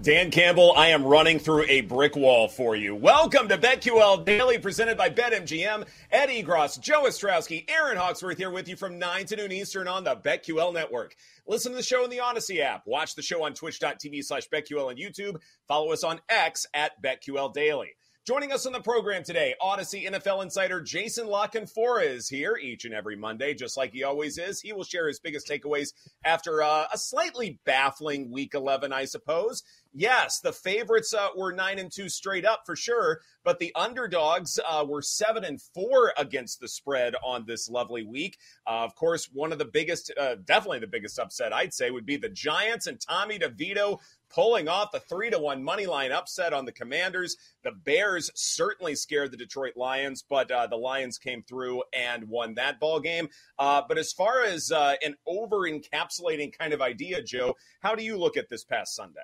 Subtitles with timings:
[0.00, 2.94] Dan Campbell, I am running through a brick wall for you.
[2.94, 5.88] Welcome to BetQL Daily, presented by BetMGM.
[6.12, 10.04] Ed Egros, Joe Ostrowski, Erin Hawksworth here with you from 9 to noon Eastern on
[10.04, 11.16] the BetQL Network.
[11.48, 12.84] Listen to the show in the Audacy app.
[12.86, 15.40] Watch the show on twitch.tv slash BetQL and YouTube.
[15.66, 17.96] Follow us on X at BetQL Daily.
[18.28, 22.84] Joining us on the program today, Audacy NFL insider Jason La Canfora is here each
[22.84, 24.60] and every Monday, just like he always is.
[24.60, 25.94] He will share his biggest takeaways
[26.26, 29.62] after uh, a slightly baffling Week 11, I suppose.
[29.94, 34.60] Yes, the favorites uh, were nine and two straight up for sure, but the underdogs
[34.68, 38.36] uh, were seven and four against the spread on this lovely week.
[38.66, 42.04] Uh, of course, one of the biggest, uh, definitely the biggest upset, I'd say, would
[42.04, 44.00] be the Giants and Tommy DeVito
[44.30, 47.36] pulling off a three to one money line upset on the Commanders.
[47.62, 52.54] The Bears certainly scared the Detroit Lions, but uh, the Lions came through and won
[52.54, 53.28] that ball game.
[53.58, 58.04] Uh, but as far as uh, an over encapsulating kind of idea, Joe, how do
[58.04, 59.20] you look at this past Sunday?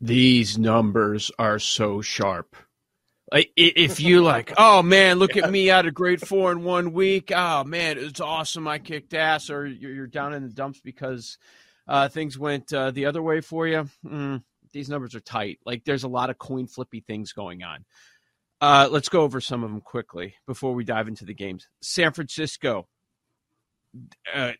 [0.00, 2.56] These numbers are so sharp.
[3.32, 6.92] Like if you like, oh man, look at me out of grade four in one
[6.92, 7.30] week.
[7.34, 8.66] Oh man, it's awesome.
[8.66, 11.38] I kicked ass, or you're down in the dumps because
[11.90, 13.88] uh, things went uh, the other way for you.
[14.06, 15.58] Mm, these numbers are tight.
[15.66, 17.84] Like there's a lot of coin flippy things going on.
[18.60, 21.66] Uh, let's go over some of them quickly before we dive into the games.
[21.82, 22.86] San Francisco
[24.32, 24.52] uh,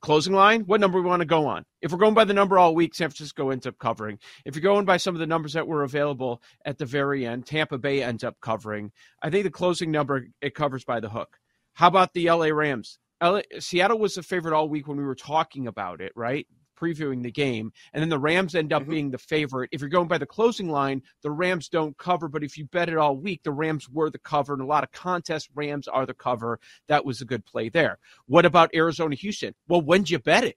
[0.00, 1.64] closing line, what number we want to go on.
[1.80, 4.18] If we're going by the number all week, San Francisco ends up covering.
[4.44, 7.46] If you're going by some of the numbers that were available at the very end,
[7.46, 8.90] Tampa Bay ends up covering.
[9.22, 11.38] I think the closing number it covers by the hook.
[11.74, 12.98] How about the LA Rams?
[13.22, 16.46] LA, Seattle was the favorite all week when we were talking about it, right?
[16.76, 17.72] previewing the game.
[17.92, 18.90] And then the Rams end up mm-hmm.
[18.90, 19.70] being the favorite.
[19.72, 22.28] If you're going by the closing line, the Rams don't cover.
[22.28, 24.52] But if you bet it all week, the Rams were the cover.
[24.52, 26.58] And a lot of contests, Rams are the cover.
[26.88, 27.98] That was a good play there.
[28.26, 29.54] What about Arizona Houston?
[29.68, 30.56] Well, when'd you bet it?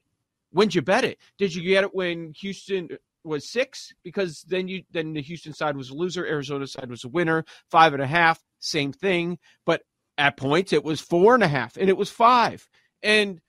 [0.51, 1.19] When'd you bet it?
[1.37, 2.89] Did you get it when Houston
[3.23, 3.93] was six?
[4.03, 7.43] Because then you then the Houston side was a loser, Arizona side was a winner.
[7.69, 9.39] Five and a half, same thing.
[9.65, 9.81] But
[10.17, 12.67] at points it was four and a half and it was five.
[13.03, 13.41] And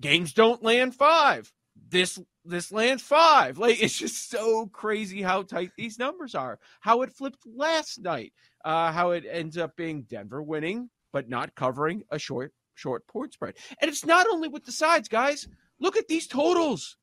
[0.00, 1.52] games don't land five
[1.88, 3.58] this this lands five.
[3.58, 6.58] Like it's just so crazy how tight these numbers are.
[6.80, 8.32] How it flipped last night.
[8.64, 13.32] Uh, how it ends up being Denver winning but not covering a short short point
[13.32, 13.54] spread.
[13.80, 15.48] And it's not only with the sides, guys.
[15.80, 16.96] Look at these totals.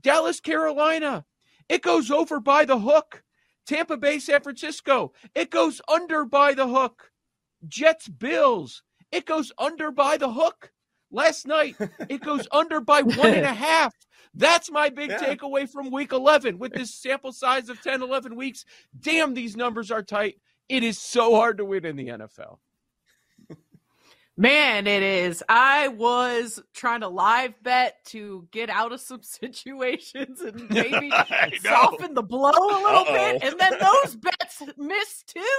[0.00, 1.24] Dallas, Carolina.
[1.68, 3.22] It goes over by the hook.
[3.66, 5.12] Tampa Bay, San Francisco.
[5.34, 7.09] It goes under by the hook.
[7.68, 8.82] Jets, Bills.
[9.12, 10.72] It goes under by the hook.
[11.10, 11.76] Last night,
[12.08, 13.94] it goes under by one and a half.
[14.34, 15.18] That's my big yeah.
[15.18, 18.64] takeaway from week 11 with this sample size of 10, 11 weeks.
[18.98, 20.36] Damn, these numbers are tight.
[20.68, 22.58] It is so hard to win in the NFL.
[24.40, 25.42] Man, it is.
[25.50, 31.12] I was trying to live bet to get out of some situations and maybe
[31.62, 33.12] soften the blow a little Uh-oh.
[33.12, 33.42] bit.
[33.42, 35.58] And then those bets missed too.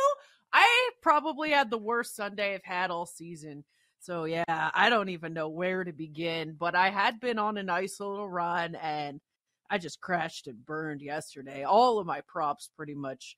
[0.53, 3.63] I probably had the worst Sunday I've had all season.
[4.00, 6.56] So yeah, I don't even know where to begin.
[6.57, 9.21] But I had been on a nice little run and
[9.69, 11.63] I just crashed and burned yesterday.
[11.63, 13.38] All of my props pretty much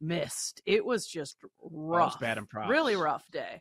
[0.00, 0.62] missed.
[0.66, 2.14] It was just rough.
[2.14, 2.70] Was bad in props.
[2.70, 3.60] Really rough day.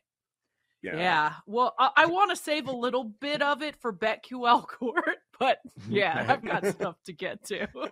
[0.83, 0.97] Yeah.
[0.97, 1.33] yeah.
[1.47, 5.59] Well, I, I want to save a little bit of it for BetQL Court, but
[5.89, 7.67] yeah, I've got stuff to get to.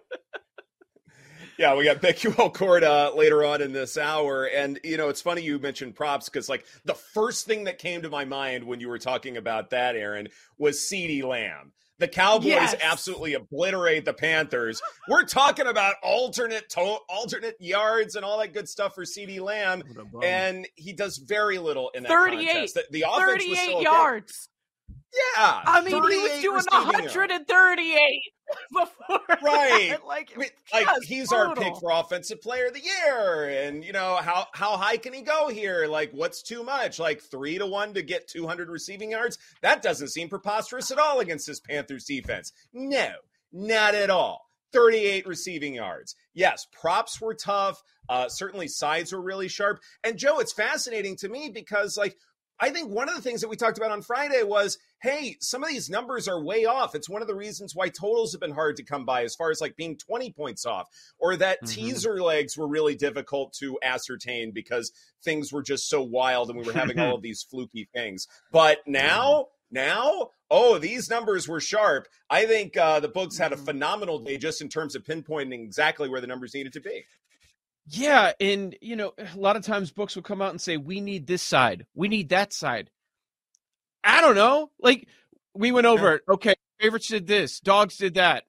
[1.58, 5.22] yeah, we got BetQL Court uh, later on in this hour, and you know it's
[5.22, 8.80] funny you mentioned props because like the first thing that came to my mind when
[8.80, 11.72] you were talking about that, Erin, was CeeDee Lamb.
[12.02, 12.76] The Cowboys yes.
[12.82, 14.82] absolutely obliterate the Panthers.
[15.08, 19.84] We're talking about alternate to- alternate yards and all that good stuff for CeeDee Lamb,
[20.24, 22.74] and he does very little in that 38, contest.
[22.74, 24.50] The, the offense 38 yards.
[25.14, 28.22] Yeah, I mean, he was doing 138
[28.72, 29.20] before.
[29.44, 31.50] Right, like, I mean, like he's brutal.
[31.50, 35.14] our pick for offensive player of the year, and you know how how high can
[35.14, 35.88] he go here?
[35.88, 37.00] Like, what's too much?
[37.00, 39.38] Like three to one to get 200 receiving yards?
[39.62, 42.54] That doesn't seem preposterous at all against this Panthers defense.
[42.72, 43.12] No,
[43.52, 44.46] not at all.
[44.74, 46.16] 38 receiving yards.
[46.34, 47.84] Yes, props were tough.
[48.08, 49.82] Uh, certainly, sides were really sharp.
[50.04, 52.16] And Joe, it's fascinating to me because like
[52.62, 55.64] I think one of the things that we talked about on Friday was hey, some
[55.64, 56.94] of these numbers are way off.
[56.94, 59.50] It's one of the reasons why totals have been hard to come by as far
[59.50, 60.88] as like being 20 points off,
[61.18, 61.74] or that mm-hmm.
[61.74, 64.92] teaser legs were really difficult to ascertain because
[65.24, 68.28] things were just so wild and we were having all of these fluky things.
[68.52, 72.08] But now, now, oh, these numbers were sharp.
[72.30, 73.66] I think uh, the books had a mm-hmm.
[73.66, 77.06] phenomenal day just in terms of pinpointing exactly where the numbers needed to be.
[77.94, 81.02] Yeah, and you know, a lot of times books will come out and say, "We
[81.02, 82.90] need this side, we need that side."
[84.04, 84.72] I don't know.
[84.80, 85.08] Like
[85.54, 86.22] we went over it.
[86.30, 88.46] Okay, favorites did this, dogs did that.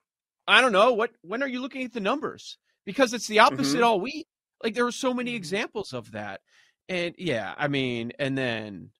[0.46, 0.92] I don't know.
[0.92, 2.56] What when are you looking at the numbers?
[2.86, 3.84] Because it's the opposite mm-hmm.
[3.84, 4.26] all week.
[4.62, 5.36] Like there were so many mm-hmm.
[5.36, 6.40] examples of that.
[6.88, 8.90] And yeah, I mean, and then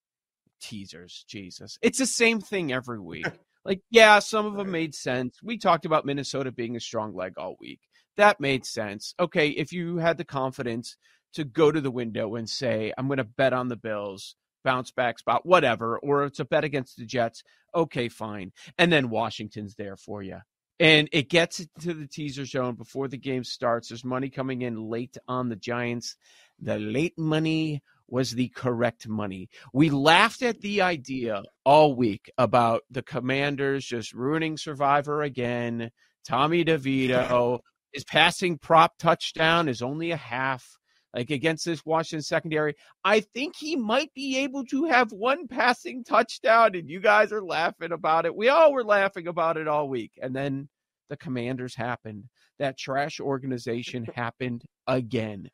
[0.61, 1.79] teasers, Jesus.
[1.83, 3.27] It's the same thing every week.
[3.65, 5.39] like, yeah, some of them made sense.
[5.43, 7.81] We talked about Minnesota being a strong leg all week.
[8.17, 9.15] That made sense.
[9.19, 10.97] Okay, if you had the confidence
[11.35, 14.91] to go to the window and say, I'm going to bet on the Bills, bounce
[14.91, 17.43] back spot, whatever, or it's a bet against the Jets,
[17.75, 18.53] okay, fine.
[18.79, 20.39] And then Washington's there for you.
[20.79, 23.89] And it gets to the teaser zone before the game starts.
[23.89, 26.17] There's money coming in late on the Giants.
[26.61, 29.49] The late money was the correct money.
[29.73, 35.91] We laughed at the idea all week about the commanders just ruining Survivor again.
[36.27, 37.61] Tommy DeVito,
[37.93, 40.79] his passing prop touchdown is only a half.
[41.15, 42.75] Like against this Washington secondary,
[43.05, 47.45] I think he might be able to have one passing touchdown, and you guys are
[47.45, 48.35] laughing about it.
[48.35, 50.13] We all were laughing about it all week.
[50.23, 50.71] And then
[51.11, 52.25] the commanders happened.
[52.59, 55.51] That trash organization happened again.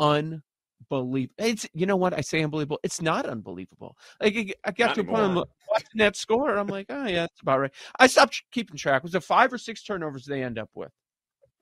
[0.00, 1.34] Unbelievable.
[1.36, 2.80] It's you know what I say unbelievable.
[2.82, 3.94] It's not unbelievable.
[4.18, 7.40] Like I got not to a point watching that score, I'm like, oh yeah, that's
[7.42, 7.74] about right.
[7.98, 9.02] I stopped keeping track.
[9.02, 10.90] Was it five or six turnovers they end up with?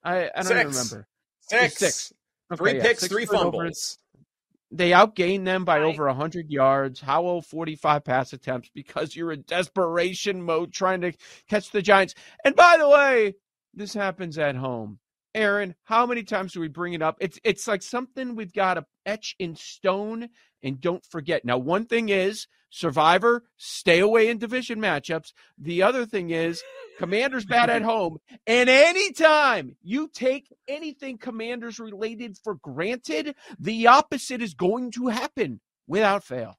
[0.02, 0.64] I, I don't six.
[0.64, 1.08] remember.
[1.40, 1.76] Six.
[1.76, 2.12] Six.
[2.52, 3.98] Okay, three yeah, picks, three fumbles.
[4.72, 5.86] They outgained them by right.
[5.86, 7.00] over 100 yards.
[7.00, 11.12] Howell 45 pass attempts because you're in desperation mode trying to
[11.48, 12.14] catch the Giants.
[12.44, 13.34] And by the way,
[13.74, 15.00] this happens at home.
[15.34, 17.16] Erin, how many times do we bring it up?
[17.20, 20.28] It's it's like something we've got to etch in stone
[20.62, 21.44] and don't forget.
[21.44, 25.32] Now, one thing is Survivor, stay away in division matchups.
[25.58, 26.62] The other thing is
[26.98, 28.18] Commanders bad at home.
[28.46, 35.60] And anytime you take anything Commanders related for granted, the opposite is going to happen
[35.88, 36.58] without fail.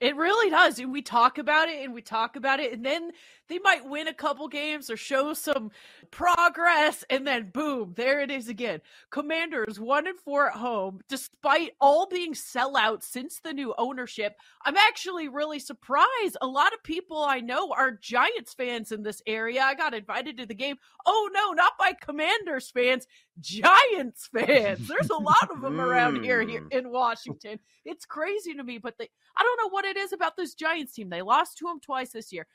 [0.00, 0.78] It really does.
[0.78, 2.72] And we talk about it and we talk about it.
[2.72, 3.12] And then
[3.48, 5.70] they might win a couple games or show some
[6.10, 7.04] progress.
[7.08, 8.80] And then boom, there it is again.
[9.10, 14.36] Commanders one and four at home, despite all being sellouts since the new ownership.
[14.64, 16.36] I'm actually really surprised.
[16.40, 19.62] A lot of people I know are Giants fans in this area.
[19.62, 20.76] I got invited to the game.
[21.06, 23.06] Oh no, not by Commanders fans,
[23.40, 24.88] Giants fans.
[24.88, 27.58] There's a lot of them around here, here in Washington.
[27.84, 30.94] It's crazy to me, but they I don't know what it is about this Giants
[30.94, 31.10] team.
[31.10, 32.46] They lost to them twice this year.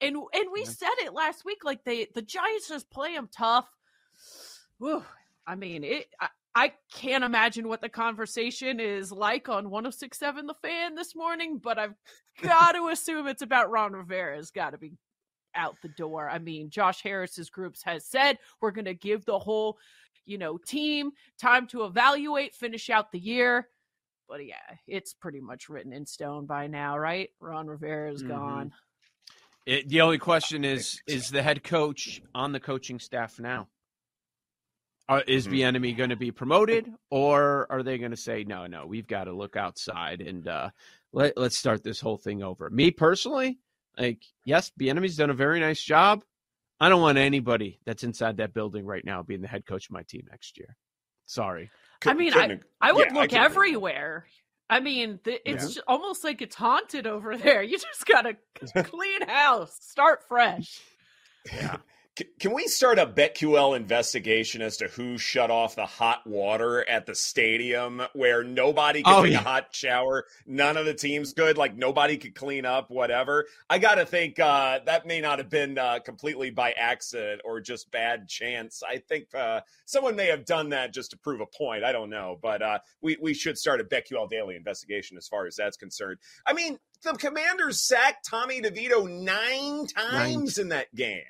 [0.00, 3.68] And and we said it last week like they the Giants just play them tough.
[4.78, 5.04] Whew.
[5.46, 10.54] I mean, it I, I can't imagine what the conversation is like on 1067 The
[10.54, 11.94] Fan this morning, but I've
[12.42, 14.92] got to assume it's about Ron Rivera's got to be
[15.54, 16.28] out the door.
[16.28, 19.78] I mean, Josh Harris's groups has said we're going to give the whole,
[20.24, 23.68] you know, team time to evaluate, finish out the year
[24.32, 24.54] but yeah,
[24.86, 27.28] it's pretty much written in stone by now, right?
[27.38, 28.28] Ron Rivera is Mhm.
[28.28, 28.72] gone.
[29.66, 33.68] It, the only question is: Is the head coach on the coaching staff now?
[35.08, 35.52] Uh, is Mhm.
[35.52, 39.24] Bieniemy going to be promoted, or are they going to say, "No, no, we've got
[39.24, 40.70] to look outside and uh,
[41.12, 42.70] let let's start this whole thing over"?
[42.70, 43.58] Me personally,
[43.98, 46.24] like, yes, Bieniemy's done a very nice job.
[46.82, 49.92] I don't want anybody that's inside that building right now being the head coach of
[49.92, 50.76] my team next year.
[51.26, 51.70] Sorry.
[52.04, 53.90] I mean, Couldn't- I would yeah, look couldn't agree more.
[53.90, 54.26] everywhere.
[54.68, 55.82] I mean, th- it's Yeah.
[55.86, 57.62] almost like it's haunted over there.
[57.62, 58.36] You just gotta
[58.84, 60.80] clean house, start fresh.
[61.52, 61.76] Yeah.
[62.38, 67.06] Can we start a BetQL investigation as to who shut off the hot water at
[67.06, 69.40] the stadium where nobody could Oh, take yeah.
[69.40, 70.26] a hot shower?
[70.46, 71.56] None of the teams could.
[71.56, 73.46] Like nobody could clean up, whatever.
[73.70, 77.62] I got to think uh, that may not have been uh, completely by accident or
[77.62, 78.82] just bad chance.
[78.86, 81.82] I think uh, someone may have done that just to prove a point.
[81.82, 82.38] I don't know.
[82.42, 86.18] But uh, we, we should start a BetQL daily investigation as far as that's concerned.
[86.46, 91.22] I mean, the commanders sacked Tommy DeVito nine times in that game.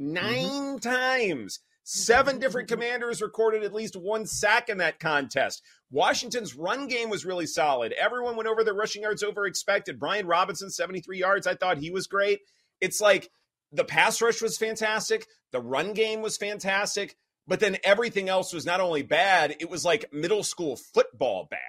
[0.00, 0.12] Mm-hmm.
[0.12, 1.60] 9 times.
[1.82, 2.40] Seven mm-hmm.
[2.40, 5.62] different commanders recorded at least one sack in that contest.
[5.90, 7.92] Washington's run game was really solid.
[7.92, 9.98] Everyone went over their rushing yards over expected.
[9.98, 11.46] Brian Robinson, 73 yards.
[11.46, 12.40] I thought he was great.
[12.80, 13.30] It's like
[13.72, 17.16] the pass rush was fantastic, the run game was fantastic,
[17.46, 21.60] but then everything else was not only bad, it was like middle school football bad.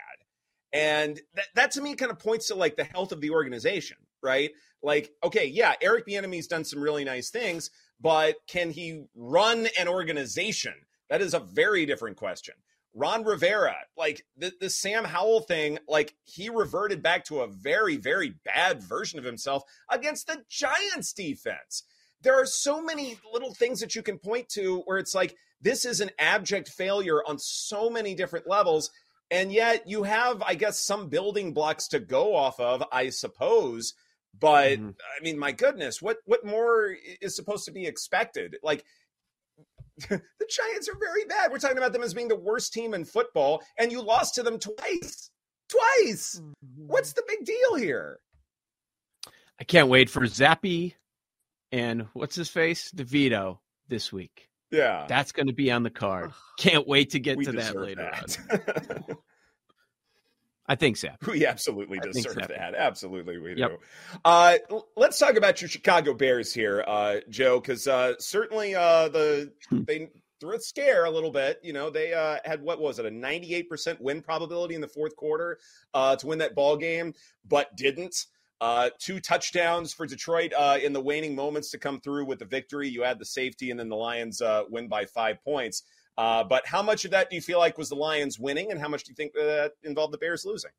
[0.73, 3.97] And that, that to me kind of points to like the health of the organization,
[4.23, 4.51] right?
[4.81, 7.69] Like, okay, yeah, Eric Bieniemy's done some really nice things,
[8.01, 10.73] but can he run an organization?
[11.09, 12.55] That is a very different question.
[12.93, 17.95] Ron Rivera, like the, the Sam Howell thing, like he reverted back to a very,
[17.97, 21.83] very bad version of himself against the Giants defense.
[22.21, 25.85] There are so many little things that you can point to where it's like, this
[25.85, 28.91] is an abject failure on so many different levels.
[29.29, 33.93] And yet you have, I guess, some building blocks to go off of, I suppose.
[34.39, 34.95] But Mhm.
[35.17, 38.57] I mean, my goodness, what what more is supposed to be expected?
[38.63, 38.83] Like
[40.09, 41.51] the Giants are very bad.
[41.51, 44.43] We're talking about them as being the worst team in football, and you lost to
[44.43, 45.29] them twice.
[45.69, 46.41] Twice.
[46.75, 48.19] What's the big deal here?
[49.59, 50.95] I can't wait for Zappy
[51.71, 54.49] and what's his face, DeVito this week.
[54.71, 55.05] Yeah.
[55.07, 56.31] That's going to be on the card.
[56.57, 59.17] Can't wait to get we to that deserve later on.
[60.71, 61.09] I think so.
[61.27, 62.47] we absolutely I deserve so.
[62.47, 62.75] that.
[62.75, 63.71] Absolutely, we Yep.
[63.71, 63.77] do.
[64.23, 64.57] Uh,
[64.95, 69.83] let's talk about your Chicago Bears here, uh, Joe, because uh, certainly uh, the Hmm.
[69.85, 70.07] they
[70.39, 71.59] threw a scare a little bit.
[71.61, 74.87] You know, they uh, had what was it, a ninety-eight percent win probability in the
[74.87, 75.59] fourth quarter
[75.93, 78.27] uh, to win that ball game, but didn't.
[78.61, 82.45] Uh, two touchdowns for Detroit uh, in the waning moments to come through with the
[82.45, 82.87] victory.
[82.87, 85.83] You had the safety, and then the Lions uh, win by five points.
[86.17, 88.79] Uh, but how much of that do you feel like was the Lions winning, and
[88.79, 90.71] how much do you think that involved the Bears losing?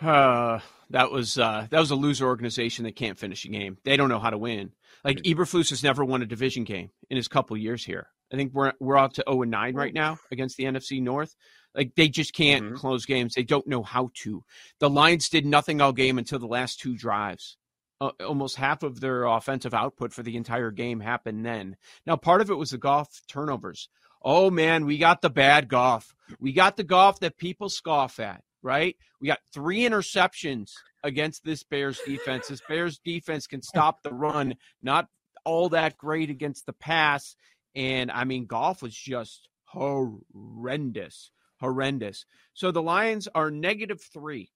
[0.00, 3.76] Uh, that was uh, that was a loser organization that can't finish a game.
[3.84, 4.72] They don't know how to win.
[5.04, 8.08] Like Eberflus has never won a division game in his couple years here.
[8.32, 11.34] I think we're we're out to zero and nine right now against the NFC North.
[11.74, 12.76] Like they just can't Mhm.
[12.76, 13.34] close games.
[13.34, 14.42] They don't know how to.
[14.78, 17.56] The Lions did nothing all game until the last two drives.
[18.00, 21.76] Uh, almost half of their offensive output for the entire game happened then.
[22.06, 23.90] Now, part of it was the Goff turnovers.
[24.22, 26.14] Oh man, we got the bad Goff.
[26.38, 28.96] We got the Goff that people scoff at, right?
[29.20, 32.48] We got three interceptions against this Bears defense.
[32.48, 35.08] This Bears defense can stop the run, not
[35.44, 37.36] all that great against the pass.
[37.74, 41.30] And I mean, Goff was just horrendous,
[41.60, 42.24] horrendous.
[42.54, 44.50] So the Lions are negative three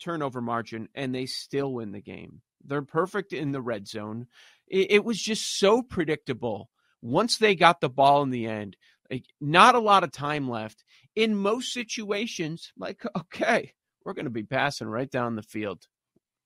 [0.00, 2.42] turnover margin, and they still win the game.
[2.64, 4.26] They're perfect in the red zone.
[4.68, 6.70] It, it was just so predictable.
[7.00, 8.76] Once they got the ball in the end,
[9.10, 10.84] like not a lot of time left.
[11.14, 13.72] In most situations, like, okay,
[14.04, 15.86] we're going to be passing right down the field.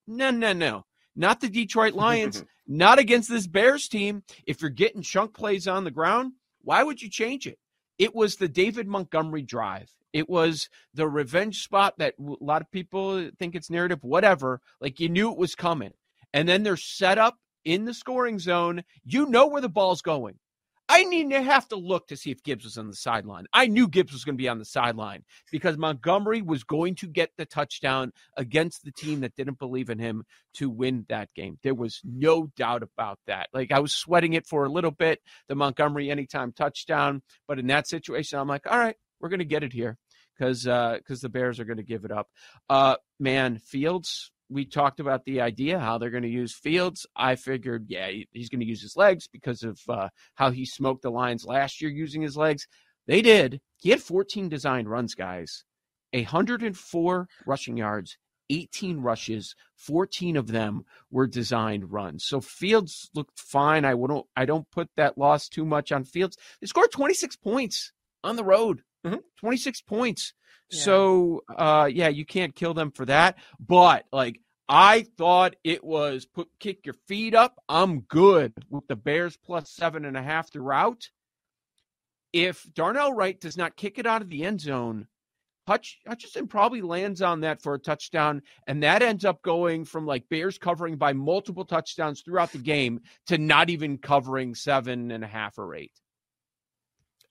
[0.07, 0.85] No, no, no.
[1.15, 4.23] Not the Detroit Lions, not against this Bears team.
[4.47, 7.59] If you're getting chunk plays on the ground, why would you change it?
[7.99, 9.91] It was the David Montgomery drive.
[10.13, 14.61] It was the revenge spot that a lot of people think it's narrative, whatever.
[14.81, 15.93] Like you knew it was coming.
[16.37, 18.85] And then they're set up in the scoring zone.
[19.07, 20.39] You know where the ball's going.
[20.87, 23.47] I didn't have to look to see if Gibbs was on the sideline.
[23.55, 27.07] I knew Gibbs was going to be on the sideline because Montgomery was going to
[27.07, 30.25] get the touchdown against the team that didn't believe in him
[30.57, 31.59] to win that game.
[31.63, 33.49] There was no doubt about that.
[33.55, 37.69] Like I was sweating it for a little bit, the Montgomery anytime touchdown, but in
[37.69, 39.97] that situation, I'm like, all right, we're going to get it here
[40.39, 42.29] because because the Bears are going to give it up.
[42.69, 44.31] Uh, man, Fields.
[44.49, 47.07] We talked about the idea how they're going to use Fields.
[47.17, 51.03] I figured, yeah, he's going to use his legs because of uh, how he smoked
[51.03, 52.69] the Lions last year using his legs.
[53.07, 53.61] They did.
[53.79, 55.65] He had 14 designed runs, guys.
[56.13, 58.19] 104 rushing yards,
[58.51, 62.25] 18 rushes, 14 of them were designed runs.
[62.25, 63.85] So Fields looked fine.
[63.85, 66.37] I wouldn't I don't put that loss too much on Fields.
[66.61, 67.93] They scored 26 points
[68.25, 68.83] on the road.
[69.07, 69.21] Mhm.
[69.39, 70.33] 26 points.
[70.71, 70.79] Yeah.
[70.81, 73.39] So uh yeah, you can't kill them for that.
[73.61, 77.63] But like I thought it was put kick your feet up.
[77.69, 81.09] I'm good with the Bears plus seven and a half throughout.
[82.33, 85.07] If Darnell Wright does not kick it out of the end zone,
[85.67, 90.07] Hutch, Hutchinson probably lands on that for a touchdown, and that ends up going from
[90.07, 95.25] like Bears covering by multiple touchdowns throughout the game to not even covering seven and
[95.25, 95.93] a half or eight.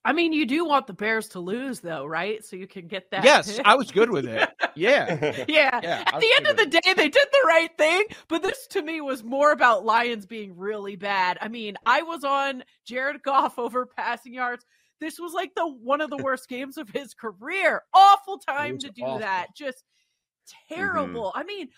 [0.06, 2.46] I mean, you do want the Bears to lose, though, right?
[2.46, 3.24] So you can get that.
[3.24, 4.48] Yes, I was good with it.
[4.76, 5.16] Yeah.
[5.48, 5.80] yeah.
[5.82, 8.04] Yeah, At the end of the day, they did the right thing.
[8.28, 11.40] But this to me was more about Lions being really bad.
[11.42, 14.64] I mean, I was on Jared Goff over passing yards.
[15.00, 17.82] This was like the one of the worst games of his career.
[17.92, 19.20] Awful time to do awful.
[19.20, 19.48] that.
[19.58, 19.84] Just
[20.70, 20.76] mm-hmm.
[20.76, 21.32] terrible.
[21.34, 21.70] I mean,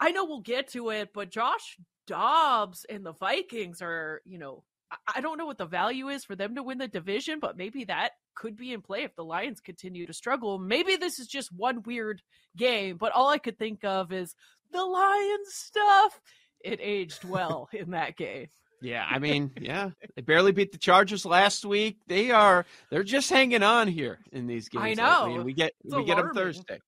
[0.00, 1.78] I know we'll get to it, but Josh
[2.08, 6.24] Dobbs and the Vikings are, you know, I- I don't know what the value is
[6.24, 9.24] for them to win the division, but maybe that could be in play if the
[9.24, 10.58] Lions continue to struggle.
[10.58, 12.22] Maybe this is just one weird
[12.56, 14.34] game, but all I could think of is
[14.70, 16.20] the Lions stuff.
[16.64, 18.48] It aged well in that game.
[18.80, 21.98] Yeah, I mean, yeah, they barely beat the Chargers last week.
[22.08, 24.84] They are they're just hanging on here in these games.
[24.84, 25.34] I know.
[25.34, 26.34] and we get It's we get them.
[26.34, 26.80] Thursday.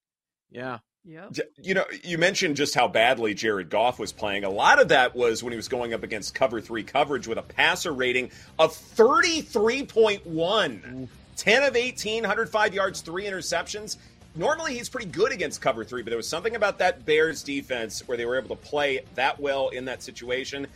[0.50, 1.28] Yeah, Yeah.
[1.62, 4.44] You know, you mentioned just how badly Jared Goff was playing.
[4.44, 7.36] A lot of that was when he was going up against cover three coverage with
[7.36, 11.08] a passer rating of 33.1.
[11.36, 13.96] 10 of 18, 105 yards, three interceptions.
[14.36, 18.06] Normally, he's pretty good against cover three, but there was something about that Bears defense
[18.08, 20.66] where they were able to play that well in that situation.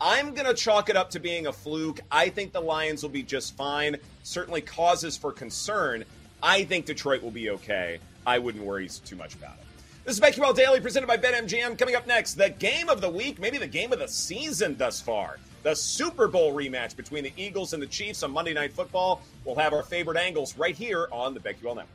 [0.00, 2.00] I'm going to chalk it up to being a fluke.
[2.10, 3.96] I think the Lions will be just fine.
[4.24, 6.04] Certainly causes for concern.
[6.42, 8.00] I think Detroit will be okay.
[8.26, 9.63] I wouldn't worry too much about it.
[10.04, 11.78] This is BetQL Daily presented by BetMGM.
[11.78, 15.00] Coming up next, the game of the week, maybe the game of the season thus
[15.00, 15.38] far.
[15.62, 19.22] The Super Bowl rematch between the Eagles and the Chiefs on Monday Night Football.
[19.46, 21.86] We'll have our favorite angles right here on the BetQL Network.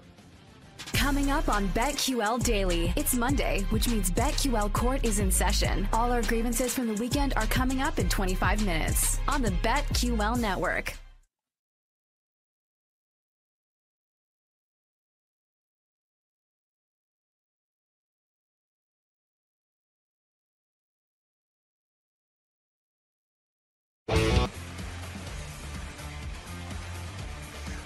[0.94, 2.92] Coming up on BetQL Daily.
[2.96, 5.88] It's Monday, which means BetQL Court is in session.
[5.94, 10.40] All our grievances from the weekend are coming up in 25 minutes on the BetQL
[10.40, 10.96] Network.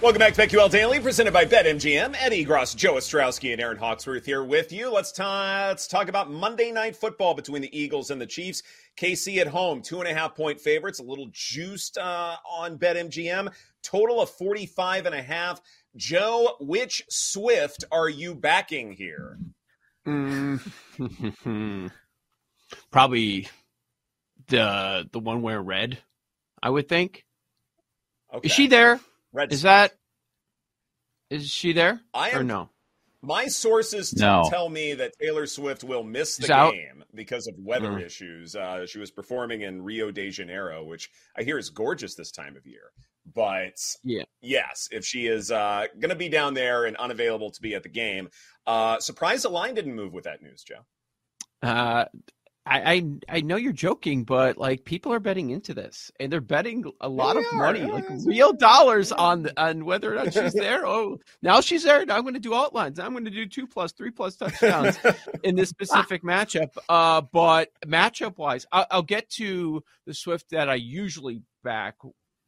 [0.04, 2.14] Welcome back to BetQL Daily, presented by BetMGM.
[2.20, 4.92] Ed Egros, Joe Ostrowski, and Erin Hawksworth here with you.
[4.92, 8.62] Let's, ta- let's talk about Monday Night Football between the Eagles and the Chiefs.
[8.98, 13.50] KC at home, two and a half point favorites, a little juiced uh, on BetMGM.
[13.82, 15.62] Total of 45 and a half.
[15.96, 19.38] Joe, which Swift are you backing here?
[20.06, 20.60] Mm.
[22.90, 23.48] probably
[24.48, 25.98] the the one wearing red.
[26.62, 27.24] I would think.
[28.34, 28.48] Okay.
[28.48, 29.00] Is she there?
[29.34, 29.92] Red Is that?
[31.28, 32.00] Is she there?
[32.14, 32.70] I am- or no?
[33.20, 34.46] My sources No.
[34.50, 36.72] tell me that Taylor Swift will miss She's the out?
[36.74, 38.02] game because of weather Mm.
[38.04, 38.54] issues.
[38.54, 42.54] Uh, she was performing in Rio de Janeiro, which I hear is gorgeous this time
[42.56, 42.92] of year.
[43.34, 44.24] But Yeah.
[44.42, 47.82] yes, if she is uh, going to be down there and unavailable to be at
[47.82, 48.28] the game,
[48.66, 50.84] uh, surprised the line didn't move with that news, Joe.
[52.66, 56.40] I, I I know you're joking, but like people are betting into this, and they're
[56.40, 57.58] betting a lot they of are.
[57.58, 60.86] money, Yeah, like real dollars on on whether or not she's there.
[60.86, 62.06] Oh, now she's there.
[62.06, 62.98] Now I'm going to do alt lines.
[62.98, 64.98] I'm going to do two plus, three plus touchdowns
[65.42, 66.70] in this specific matchup.
[66.88, 71.96] Uh, but matchup wise, I'll, I'll get to the Swift that I usually back.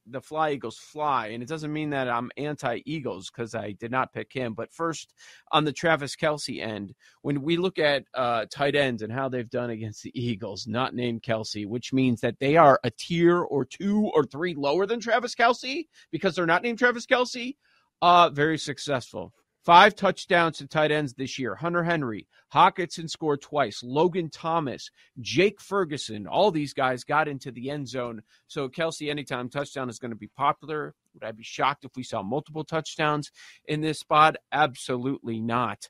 [0.08, 3.90] The Fly Eagles fly, and it doesn't mean that I'm anti Eagles because I did
[3.90, 4.54] not pick him.
[4.54, 5.12] But first,
[5.50, 9.50] on the Travis Kelce end, when we look at uh, tight ends and how they've
[9.50, 13.64] done against the Eagles, not named Kelce, which means that they are a tier or
[13.64, 17.56] two or three lower than Travis Kelce because they're not named Travis Kelce,
[18.00, 19.32] uh, very successful.
[19.66, 21.56] Five touchdowns to tight ends this year.
[21.56, 23.80] Hunter Henry, Hockenson scored twice.
[23.82, 28.22] Logan Thomas, Jake Ferguson, all these guys got into the end zone.
[28.46, 30.94] So Kelce, anytime touchdown is going to be popular.
[31.14, 33.32] Would I be shocked if we saw multiple touchdowns
[33.64, 34.36] in this spot?
[34.52, 35.88] Absolutely not.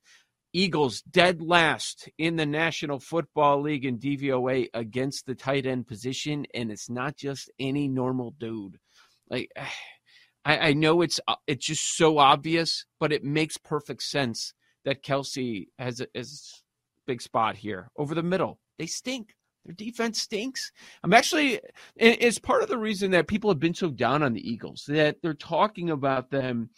[0.55, 6.47] Eagles dead last in the National Football League in DVOA against the tight end position,
[6.55, 8.79] and it's not just any normal dude.
[9.29, 9.51] Like
[10.47, 14.55] I, I know it's uh, it's just so obvious, but it makes perfect sense
[14.85, 16.63] that Kelce has a, has
[17.07, 18.61] big spot here over the middle.
[18.79, 19.35] They stink.
[19.65, 20.71] Their defense stinks.
[21.03, 21.61] I'm actually
[21.97, 25.17] it's part of the reason that people have been so down on the Eagles that
[25.21, 26.71] they're talking about them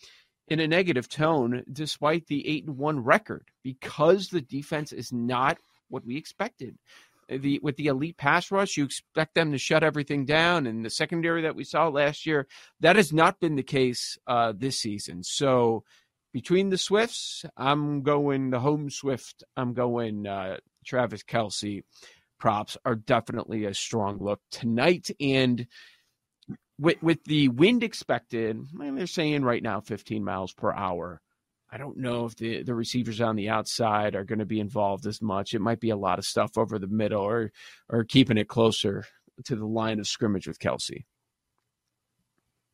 [0.48, 5.58] in a negative tone despite the 8 and 1 record because the defense is not
[5.90, 6.78] what we expected.
[7.28, 10.90] The with the elite pass rush, you expect them to shut everything down, and the
[10.90, 12.46] secondary that we saw last year,
[12.80, 15.22] that has not been the case uh, this season.
[15.22, 15.84] So,
[16.32, 19.44] between the Swifts, I'm going the home Swift.
[19.56, 21.82] I'm going uh, Travis Kelce.
[22.38, 25.66] Props are definitely a strong look tonight, and
[26.78, 31.20] with with the wind expected, they're saying right now 15 miles per hour.
[31.70, 35.06] I don't know if the, the receivers on the outside are going to be involved
[35.06, 35.52] as much.
[35.52, 37.52] It might be a lot of stuff over the middle or
[37.88, 39.04] or keeping it closer
[39.44, 41.04] to the line of scrimmage with Kelce.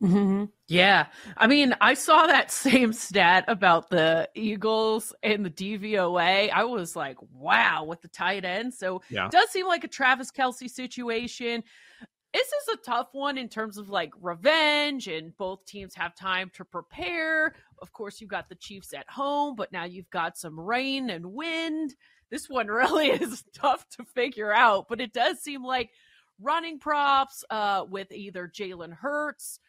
[0.03, 0.45] Mm-hmm.
[0.69, 1.07] Yeah.
[1.37, 6.51] I mean, I saw that same stat about the Eagles and the DVOA.
[6.51, 8.75] I was like, wow, with the tight end.
[8.75, 9.27] So yeah.
[9.27, 11.65] it does seem like a Travis Kelce situation
[12.35, 16.51] this is a tough one in terms of like revenge, and both teams have time
[16.55, 17.55] to prepare.
[17.81, 21.33] Of course, you've got the Chiefs at home, but now you've got some rain and
[21.33, 21.95] wind.
[22.31, 25.91] This one really is tough to figure out, but it does seem like
[26.41, 29.61] running props uh, with either Jalen Hurts,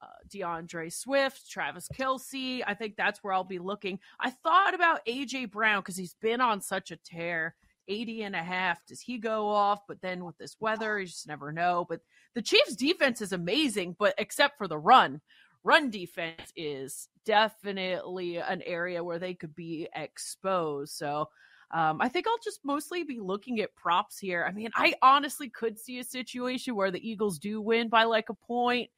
[0.00, 2.62] uh, D'Andre Swift, Travis Kelce.
[2.64, 3.98] I think that's where I'll be looking.
[4.20, 7.56] I thought about AJ Brown because he's been on such a tear.
[7.92, 8.84] 80 and a half.
[8.86, 9.80] Does he go off?
[9.86, 11.86] But then with this weather, you just never know.
[11.88, 12.00] But
[12.34, 15.20] the Chiefs defense is amazing, but except for the run,
[15.62, 20.94] run defense is definitely an area where they could be exposed.
[20.94, 21.28] So
[21.70, 24.44] um, I think I'll just mostly be looking at props here.
[24.48, 28.30] I mean, I honestly could see a situation where the Eagles do win by like
[28.30, 28.90] a point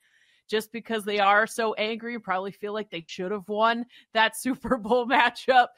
[0.49, 4.37] just because they are so angry and probably feel like they should have won that
[4.41, 5.69] Super Bowl matchup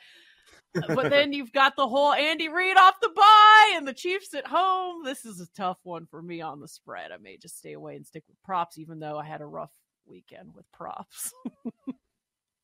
[0.88, 4.46] but then you've got the whole Andy Reid off the bye and the Chiefs at
[4.46, 5.04] home.
[5.04, 7.12] This is a tough one for me on the spread.
[7.12, 9.72] I may just stay away and stick with props, even though I had a rough
[10.06, 11.32] weekend with props.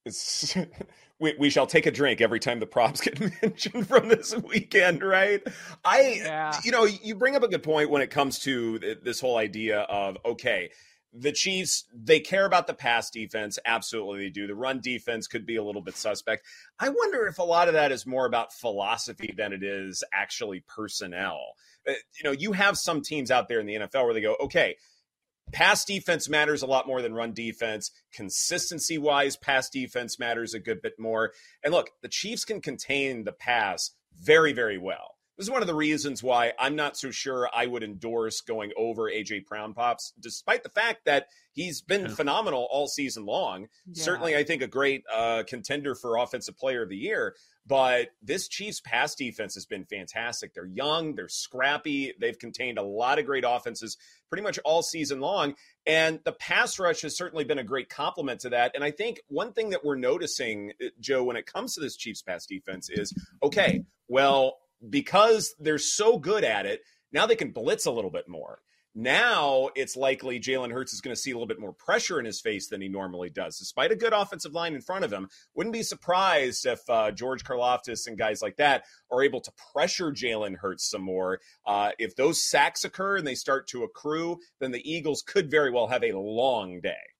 [1.20, 5.02] we, we shall take a drink every time the props get mentioned from this weekend,
[5.02, 5.42] right?
[5.84, 6.58] I, yeah.
[6.64, 9.80] you know, you bring up a good point when it comes to this whole idea
[9.80, 10.70] of okay,
[11.12, 13.58] the Chiefs, they care about the pass defense.
[13.66, 14.46] Absolutely, they do.
[14.46, 16.46] The run defense could be a little bit suspect.
[16.78, 20.64] I wonder if a lot of that is more about philosophy than it is actually
[20.66, 21.40] personnel.
[21.86, 24.36] Uh, you know, you have some teams out there in the NFL where they go,
[24.40, 24.76] okay,
[25.52, 27.90] pass defense matters a lot more than run defense.
[28.12, 31.32] Consistency wise, pass defense matters a good bit more.
[31.62, 35.16] And look, the Chiefs can contain the pass very, very well.
[35.36, 38.72] This is one of the reasons why I'm not so sure I would endorse going
[38.76, 42.14] over AJ Brown pops, despite the fact that he's been yeah.
[42.14, 43.68] phenomenal all season long.
[43.86, 44.02] Yeah.
[44.02, 47.34] Certainly, I think a great uh, contender for Offensive Player of the Year.
[47.64, 50.52] But this Chiefs pass defense has been fantastic.
[50.52, 53.96] They're young, they're scrappy, they've contained a lot of great offenses
[54.28, 55.54] pretty much all season long.
[55.86, 58.72] And the pass rush has certainly been a great complement to that.
[58.74, 61.96] And I think one thing that we're noticing, uh, Joe, when it comes to this
[61.96, 63.14] Chiefs pass defense is
[63.44, 66.80] okay, well, because they're so good at it,
[67.12, 68.60] now they can blitz a little bit more.
[68.94, 72.26] Now it's likely Jalen Hurts is going to see a little bit more pressure in
[72.26, 75.28] his face than he normally does, despite a good offensive line in front of him.
[75.54, 80.12] Wouldn't be surprised if uh, George Karlaftis and guys like that are able to pressure
[80.12, 81.40] Jalen Hurts some more.
[81.66, 85.70] Uh, if those sacks occur and they start to accrue, then the Eagles could very
[85.70, 87.11] well have a long day.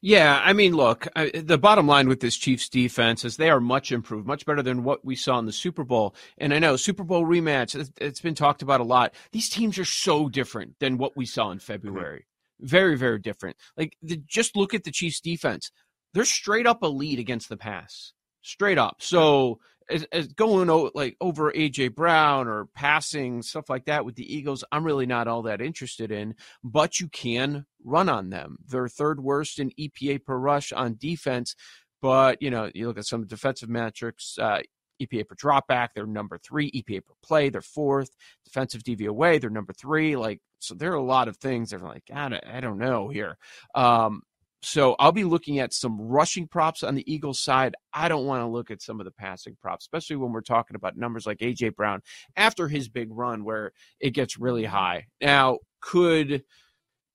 [0.00, 3.60] Yeah, I mean, look, I, the bottom line with this Chiefs defense is they are
[3.60, 6.14] much improved, much better than what we saw in the Super Bowl.
[6.38, 9.14] And I know Super Bowl rematch, it's, been talked about a lot.
[9.32, 11.58] These teams are so different than what we saw in.
[11.58, 12.26] February.
[12.60, 12.66] Mm-hmm.
[12.66, 13.56] Very, very different.
[13.76, 15.70] Like, the, just look at the Chiefs defense.
[16.12, 18.96] They're straight up elite against the pass, straight up.
[18.98, 24.34] So as, as going like over AJ Brown or passing stuff like that with the
[24.34, 26.34] Eagles, I'm really not all that interested in.
[26.62, 28.58] But you can run on them.
[28.66, 31.54] They're third worst in EPA per rush on defense.
[32.02, 34.38] But you know, you look at some defensive metrics.
[34.38, 34.60] Uh,
[35.00, 36.70] EPA per dropback, they're number three.
[36.70, 38.10] EPA per play, they're fourth.
[38.44, 40.16] Defensive DVOA, they're number three.
[40.16, 43.38] Like, so there are a lot of things that are like, I don't know here.
[43.74, 44.22] Um,
[44.62, 47.74] so I'll be looking at some rushing props on the Eagles side.
[47.94, 50.76] I don't want to look at some of the passing props, especially when we're talking
[50.76, 52.02] about numbers like AJ Brown
[52.36, 55.06] after his big run where it gets really high.
[55.20, 56.44] Now, could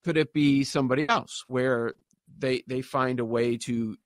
[0.04, 1.94] could it be somebody else where
[2.38, 3.96] they they find a way to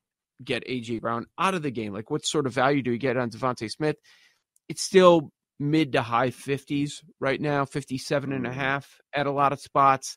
[0.45, 1.95] get AJ Brown out of the game?
[1.95, 3.97] Like what sort of value do you get on DeVonta Smith?
[4.69, 8.55] It's still mid to high 50s right now, 57 and a mm.
[8.55, 10.17] half at a lot of spots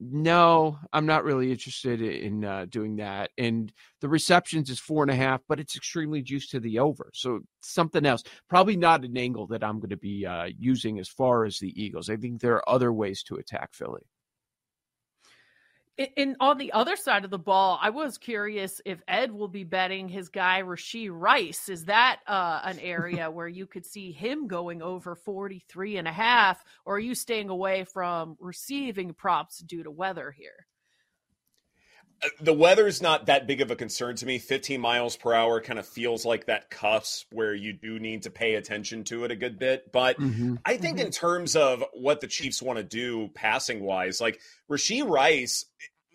[0.00, 3.30] no, I'm not really interested in uh, doing that.
[3.36, 7.10] And the receptions is four and a half, but it's extremely juiced to the over.
[7.12, 11.08] So something else, probably not an angle that I'm going to be uh, using as
[11.08, 12.08] far as the Eagles.
[12.08, 14.06] I think there are other ways to attack Philly.
[16.16, 19.64] And on the other side of the ball, I was curious if Ed will be
[19.64, 21.68] betting his guy Rashee Rice.
[21.68, 26.12] Is that uh, an area where you could see him going over 43 and a
[26.12, 30.66] half, or are you staying away from receiving props due to weather here?
[32.22, 34.38] Uh, weather is not that big of a concern to me.
[34.38, 38.30] 15 miles per hour kind of feels like that cusp where you do need to
[38.30, 39.90] pay attention to it a good bit.
[39.92, 40.56] But mm-hmm.
[40.64, 41.06] I think mm-hmm.
[41.06, 45.64] in terms of what the Chiefs want to do passing wise, like Rashee Rice,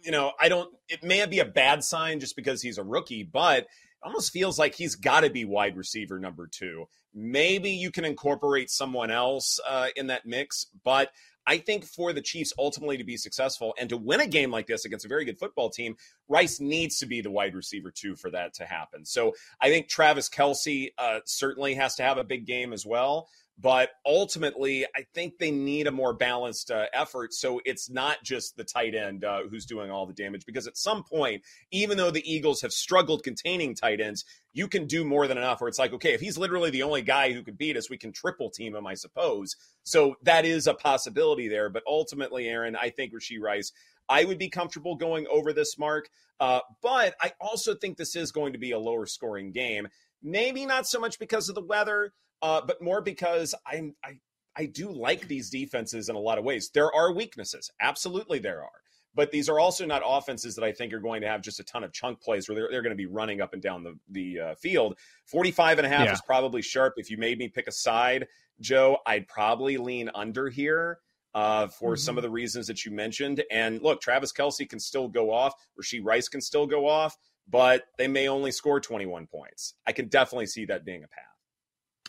[0.03, 3.23] you know, I don't, it may be a bad sign just because he's a rookie,
[3.23, 3.65] but
[4.05, 6.87] almost feels like he's got to be wide receiver number two.
[7.13, 11.11] Maybe you can incorporate someone else uh, in that mix, but
[11.47, 14.67] I think for the Chiefs ultimately to be successful and to win a game like
[14.67, 15.95] this against a very good football team,
[16.27, 19.05] Rice needs to be the wide receiver too for that to happen.
[19.05, 23.27] So I think Travis Kelce uh, certainly has to have a big game as well.
[23.57, 27.33] But ultimately, I think they need a more balanced uh, effort.
[27.33, 30.77] So it's not just the tight end uh, who's doing all the damage, because at
[30.77, 31.41] some point,
[31.71, 35.61] even though the Eagles have struggled containing tight ends, you can do more than enough
[35.61, 37.97] where it's like, okay, if he's literally the only guy who could beat us, we
[37.97, 39.55] can triple team him, I suppose.
[39.83, 41.69] So that is a possibility there.
[41.69, 43.71] But ultimately, Erin, I think Rashee Rice,
[44.09, 46.09] I would be comfortable going over this mark.
[46.41, 49.87] Uh, but I also think this is going to be a lower scoring game.
[50.21, 52.11] Maybe not so much because of the weather
[52.45, 54.19] uh, but more because I'm I
[54.55, 56.69] I do like these defenses in a lot of ways.
[56.73, 58.69] There are weaknesses, absolutely there are.
[59.15, 61.63] But these are also not offenses that I think are going to have just a
[61.63, 63.97] ton of chunk plays where they're, they're going to be running up and down the,
[64.09, 64.97] the uh, field.
[65.25, 66.11] 45 and a half yeah.
[66.11, 66.95] is probably sharp.
[66.97, 68.27] If you made me pick a side,
[68.59, 70.99] Joe, I'd probably lean under here
[71.33, 71.99] uh, for mm-hmm.
[71.99, 73.41] some of the reasons that you mentioned.
[73.49, 75.53] And look, Travis Kelce can still go off.
[75.81, 79.75] Rashee Rice can still go off, but they may only score 21 points.
[79.87, 81.34] I can definitely see that being a path.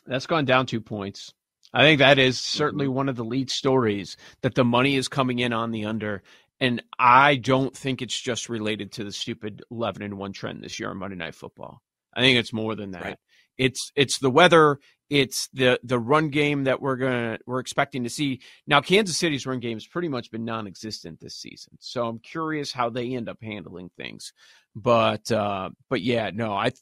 [0.07, 1.33] That's gone down two points.
[1.73, 2.95] I think that is certainly mm-hmm.
[2.95, 6.23] one of the lead stories that the money is coming in on the under.
[6.59, 10.81] And I don't think it's just related to the stupid 11 and 1 trend this
[10.81, 11.83] year on Monday Night Football.
[12.15, 13.03] I think it's more than that.
[13.03, 13.19] Right.
[13.59, 18.11] It's it's the weather, it's the the run game that we're to we're expecting to
[18.11, 18.41] see.
[18.67, 21.75] Now Kansas City's run game has pretty much been non-existent this season.
[21.81, 24.33] So I'm curious how they end up handling things.
[24.75, 26.73] But uh, but yeah, no, I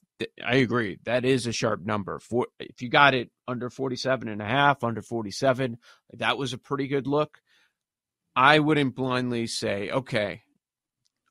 [0.45, 0.99] I agree.
[1.05, 2.19] That is a sharp number.
[2.19, 5.79] For if you got it under 47 and a half, under 47,
[6.15, 7.39] that was a pretty good look.
[8.35, 10.43] I wouldn't blindly say, okay,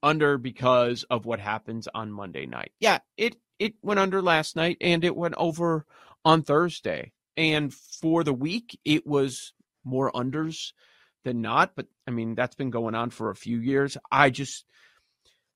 [0.02, 2.72] under because of what happens on Monday night.
[2.80, 5.86] Yeah, it it went under last night and it went over
[6.26, 7.12] on Thursday.
[7.36, 10.74] And for the week, it was more unders
[11.24, 11.72] than not.
[11.76, 13.98] But I mean, that's been going on for a few years.
[14.12, 14.66] I just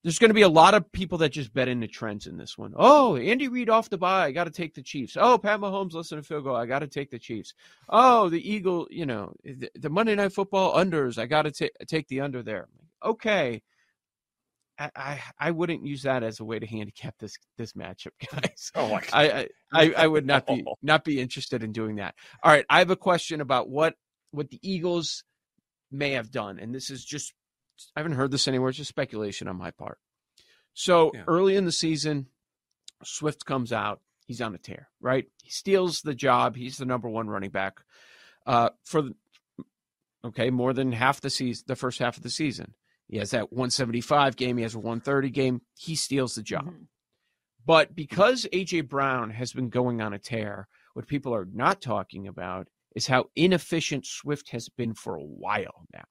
[0.04, 2.58] there's going to be a lot of people that just bet into trends in this
[2.58, 2.74] one.
[2.78, 4.26] Oh, Andy Reid off the bye.
[4.26, 5.18] I got to take the Chiefs.
[5.20, 6.56] Oh, Pat Mahomes listen to field goal.
[6.56, 7.54] I got to take the Chiefs.
[7.90, 11.18] Oh, the Eagle, you know, the, the Monday Night Football unders.
[11.18, 12.68] I got to take the under there.
[13.04, 13.62] Okay.
[14.80, 18.72] I, I, I wouldn't use that as a way to handicap this this matchup, guys.
[18.76, 19.10] Oh my God.
[19.14, 22.16] I, I I would not be not be interested in doing that.
[22.44, 23.96] All right, I have a question about what
[24.32, 25.24] what the Eagles
[25.92, 27.34] may have done, and this is just
[27.96, 28.70] I haven't heard this anywhere.
[28.70, 30.00] It's just speculation on my part.
[30.74, 31.24] So yeah.
[31.28, 32.28] early in the season,
[33.04, 34.02] Swift comes out.
[34.26, 35.26] He's on a tear, right?
[35.42, 36.56] He steals the job.
[36.56, 37.80] He's the number one running back
[38.46, 39.16] uh, for the,
[40.26, 42.74] okay more than half the season, the first half of the season.
[43.08, 44.58] He has that 175 game.
[44.58, 45.62] He has a 130 game.
[45.76, 46.66] He steals the job.
[46.66, 46.84] Mm-hmm.
[47.66, 52.28] But because AJ Brown has been going on a tear, what people are not talking
[52.28, 56.06] about is how inefficient Swift has been for a while now.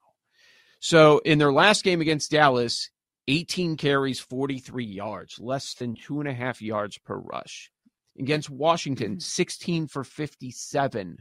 [0.80, 2.90] So in their last game against Dallas,
[3.28, 7.70] 18 carries, 43 yards, less than two and a half yards per rush.
[8.18, 9.20] Against Washington, mm-hmm.
[9.20, 11.18] 16 for 57.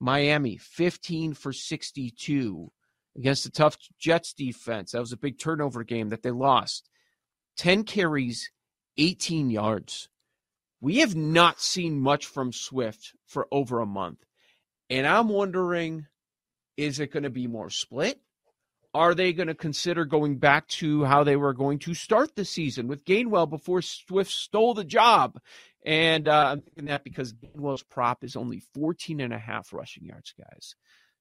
[0.00, 2.72] Miami, 15 for 62.
[3.18, 6.88] Against the tough Jets defense, that was a big turnover game that they lost.
[7.56, 8.50] 10 carries,
[8.96, 10.08] 18 yards.
[10.80, 14.24] We have not seen much from Swift for over a month.
[14.88, 16.06] And I'm wondering
[16.76, 18.20] is it going to be more split?
[18.94, 22.44] Are they going to consider going back to how they were going to start the
[22.44, 25.40] season with Gainwell before Swift stole the job?
[25.84, 30.04] And uh, I'm thinking that because Gainwell's prop is only 14 and a half rushing
[30.04, 30.76] yards, guys.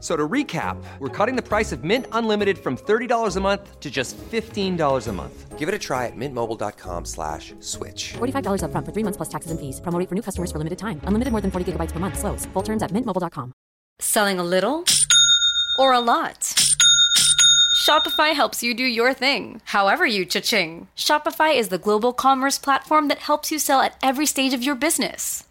[0.00, 3.90] So to recap, we're cutting the price of Mint Unlimited from $30 a month to
[3.90, 5.58] just $15 a month.
[5.58, 8.12] Give it a try at mintmobile.com slash switch.
[8.12, 9.80] $45 up front for three months plus taxes and fees.
[9.80, 11.00] Promo for new customers for limited time.
[11.02, 12.16] Unlimited more than 40 gigabytes per month.
[12.16, 12.46] Slows.
[12.52, 13.52] Full terms at mintmobile.com.
[13.98, 14.84] Selling a little
[15.80, 16.54] or a lot?
[17.88, 20.86] Shopify helps you do your thing, however you cha-ching.
[20.94, 24.74] Shopify is the global commerce platform that helps you sell at every stage of your
[24.74, 25.47] business.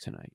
[0.00, 0.32] tonight.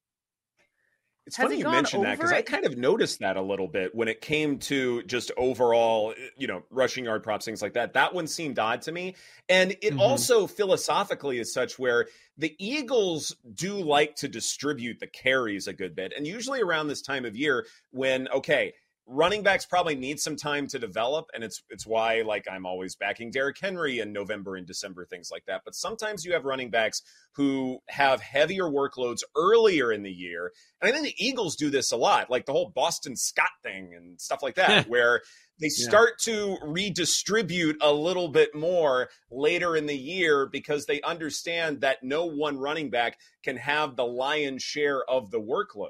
[1.25, 3.41] It's Has funny it you gone mentioned that because I kind of noticed that a
[3.41, 7.73] little bit when it came to just overall, you know, rushing yard props, things like
[7.73, 7.91] that.
[7.91, 9.13] That one seemed odd to me.
[9.49, 9.97] And it Mhm.
[9.97, 12.07] also philosophically is such where
[12.37, 16.13] the Eagles do like to distribute the carries a good bit.
[16.15, 18.73] And usually around this time of year, when, okay,
[19.09, 22.95] running backs probably need some time to develop and it's it's why like I'm always
[22.95, 25.61] backing Derrick Henry in November and December things like that.
[25.63, 27.01] But sometimes you have running backs
[27.35, 31.91] who have heavier workloads earlier in the year and I think the Eagles do this
[31.93, 35.21] a lot like the whole Boston Scott thing and stuff like that where
[35.59, 35.87] they Yeah.
[35.87, 42.03] start to redistribute a little bit more later in the year because they understand that
[42.03, 45.89] no one running back can have the lion's share of the workload.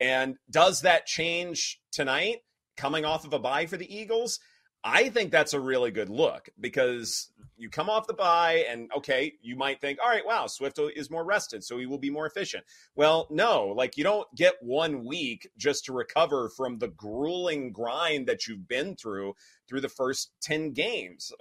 [0.00, 2.38] And does that change tonight
[2.76, 4.38] coming off of a bye for the Eagles?
[4.86, 9.32] I think that's a really good look because you come off the bye and okay,
[9.40, 12.26] you might think, all right, wow, Swift is more rested, so he will be more
[12.26, 12.64] efficient.
[12.94, 18.26] Well, no, like you don't get one week just to recover from the grueling grind
[18.26, 19.32] that you've been through
[19.66, 21.32] through the first 10 games.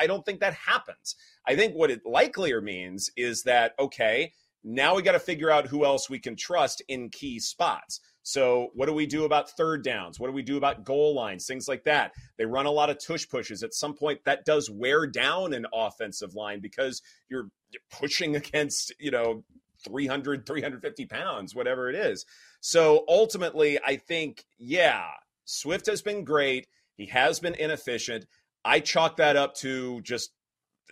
[0.00, 1.14] I don't think that happens.
[1.46, 4.32] I think what it likelier means is that, okay,
[4.64, 8.00] now we got to figure out who else we can trust in key spots.
[8.22, 10.20] So, what do we do about third downs?
[10.20, 11.46] What do we do about goal lines?
[11.46, 12.12] Things like that.
[12.36, 13.62] They run a lot of tush pushes.
[13.62, 17.48] At some point, that does wear down an offensive line because you're
[17.90, 19.44] pushing against, you know,
[19.84, 22.26] 300, 350 pounds, whatever it is.
[22.60, 25.06] So, ultimately, I think, yeah,
[25.46, 26.66] Swift has been great.
[26.96, 28.26] He has been inefficient.
[28.62, 30.32] I chalk that up to just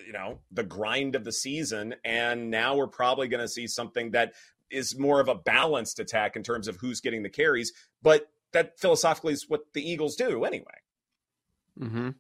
[0.05, 4.11] you know the grind of the season and now we're probably going to see something
[4.11, 4.33] that
[4.71, 8.79] is more of a balanced attack in terms of who's getting the carries but that
[8.79, 10.75] philosophically is what the eagles do anyway
[11.81, 12.11] Mm-hmm.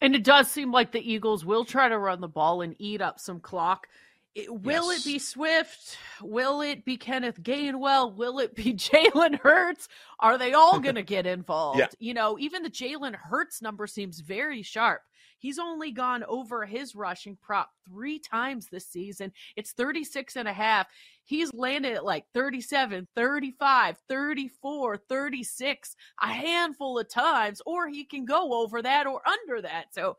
[0.00, 3.00] And it does seem like the Eagles will try to run the ball and eat
[3.00, 3.88] up some clock.
[4.34, 5.00] It, will Yes.
[5.00, 5.98] it be Swift?
[6.22, 8.14] Will it be Kenneth Gainwell?
[8.14, 9.88] Will it be Jalen Hurts?
[10.20, 11.80] Are they all going to get involved?
[11.80, 11.88] Yeah.
[11.98, 15.02] You know, even the Jalen Hurts number seems very sharp.
[15.38, 19.32] He's only gone over his rushing prop three times this season.
[19.56, 20.88] It's 36 and a half.
[21.24, 28.24] He's landed at like 37, 35, 34, 36 a handful of times, or he can
[28.24, 29.94] go over that or under that.
[29.94, 30.16] So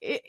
[0.00, 0.22] it,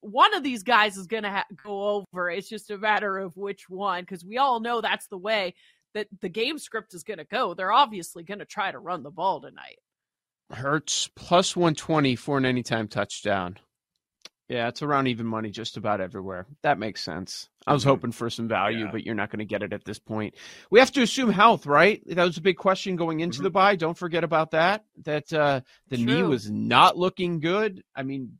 [0.00, 2.30] one of these guys is going to ha- go over.
[2.30, 5.54] It's just a matter of which one, because we all know that's the way
[5.94, 7.54] that the game script is going to go.
[7.54, 9.78] They're obviously going to try to run the ball tonight.
[10.50, 13.58] Hurts plus 120 for an anytime touchdown.
[14.48, 16.46] Yeah, it's around even money just about everywhere.
[16.62, 17.48] That makes sense.
[17.66, 18.90] I was hoping for some value, Yeah.
[18.92, 20.34] but you're not going to get it at this point.
[20.70, 22.02] We have to assume health, right?
[22.06, 23.76] That was a big question going into the bye.
[23.76, 24.84] Don't forget about that.
[25.04, 27.82] That uh, the knee was not looking good.
[27.96, 28.36] I mean,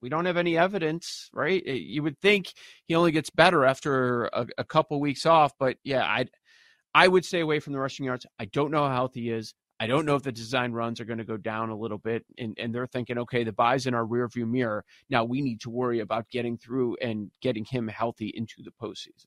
[0.00, 1.62] we don't have any evidence, right?
[1.64, 2.52] You would think
[2.86, 6.24] he only gets better after a, a couple weeks off, but yeah, I
[6.94, 8.24] I would stay away from the rushing yards.
[8.38, 9.52] I don't know how healthy he is.
[9.78, 12.24] I don't know if the design runs are going to go down a little bit,
[12.38, 14.84] and, and they're thinking, okay, the bye's in our rearview mirror.
[15.10, 19.26] Now we need to worry about getting through and getting him healthy into the postseason.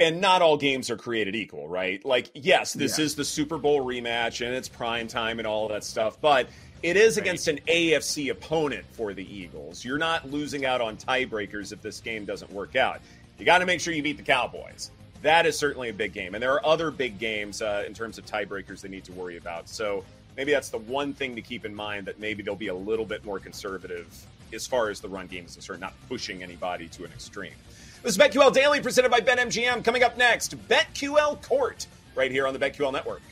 [0.00, 2.04] And not all games are created equal, right?
[2.04, 3.04] Like, yes, this Yeah.
[3.04, 6.48] is the Super Bowl rematch and it's prime time and all of that stuff, but
[6.82, 9.84] it is against an AFC opponent for the Eagles.
[9.84, 13.00] You're not losing out on tiebreakers if this game doesn't work out.
[13.38, 14.90] You got to make sure you beat the Cowboys.
[15.24, 16.34] That is certainly a big game.
[16.34, 19.38] And there are other big games uh, in terms of tiebreakers they need to worry
[19.38, 19.70] about.
[19.70, 20.04] So
[20.36, 23.06] maybe that's the one thing to keep in mind that maybe they'll be a little
[23.06, 24.06] bit more conservative
[24.52, 27.54] as far as the run game is concerned, not pushing anybody to an extreme.
[28.02, 29.82] This is BetQL Daily presented by BetMGM.
[29.82, 33.22] Coming up next, BetQL Court right here on the BetQL Network.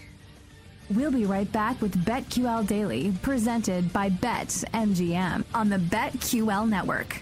[0.89, 7.21] We'll be right back with BetQL Daily, presented by BetMGM on the BetQL Network.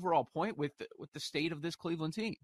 [0.00, 2.36] Overall point with the, with the state of this Cleveland team.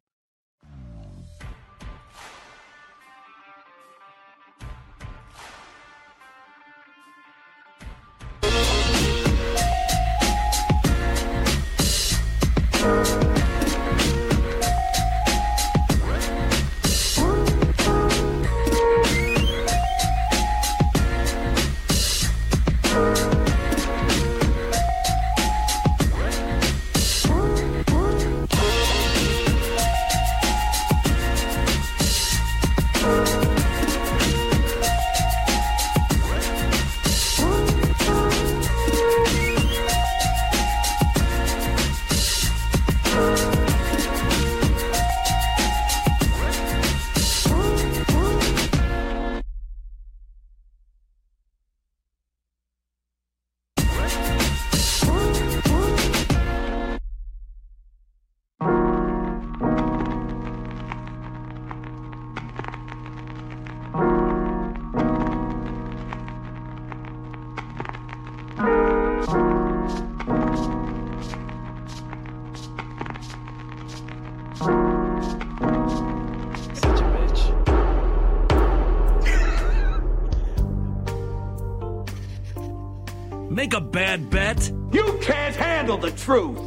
[84.16, 84.72] Bad bet.
[84.92, 86.58] You can't handle the truth.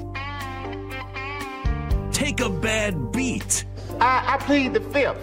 [2.11, 3.65] Take a bad beat.
[3.99, 5.17] I, I plead the fifth.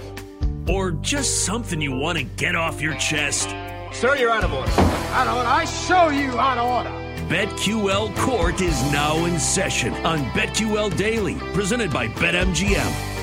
[0.68, 3.51] Or just something you want to get off your chest.
[3.93, 4.70] Sir, you're out of order.
[4.70, 5.49] Out of order.
[5.49, 6.91] I show you out of order.
[7.29, 13.16] BetQL Court is now in session on BetQL Daily, presented by BetMGM.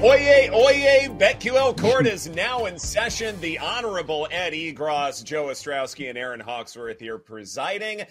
[0.00, 3.38] Oye, oye, BetQL Court is now in session.
[3.40, 8.02] The Honorable Ed Egros, Joe Ostrowski, and Erin Hawksworth here presiding.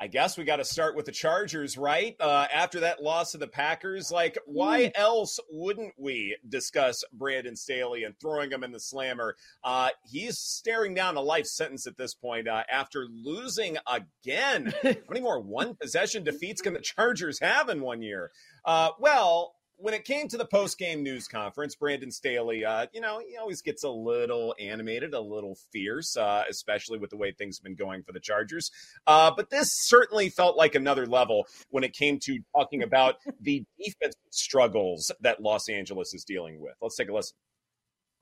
[0.00, 2.16] I guess we got to start with the Chargers, right?
[2.18, 8.02] Uh, after that loss to the Packers, like, why else wouldn't we discuss Brandon Staley
[8.02, 9.36] and throwing him in the slammer?
[9.62, 14.74] Uh, he's staring down a life sentence at this point uh, after losing again.
[14.82, 18.32] How many more one possession defeats can the Chargers have in one year?
[18.64, 23.00] Uh, well, when it came to the post game news conference, Brandon Staley, uh, you
[23.00, 27.30] know, he always gets a little animated, a little fierce, uh, especially with the way
[27.30, 28.72] things have been going for the Chargers.
[29.06, 33.64] Uh, but this certainly felt like another level when it came to talking about the
[33.78, 36.74] defense struggles that Los Angeles is dealing with.
[36.82, 37.36] Let's take a listen.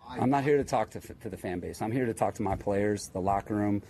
[0.08, 1.80] I'm not here to talk to, to the fan base.
[1.80, 3.82] I'm here to talk to my players, the locker room.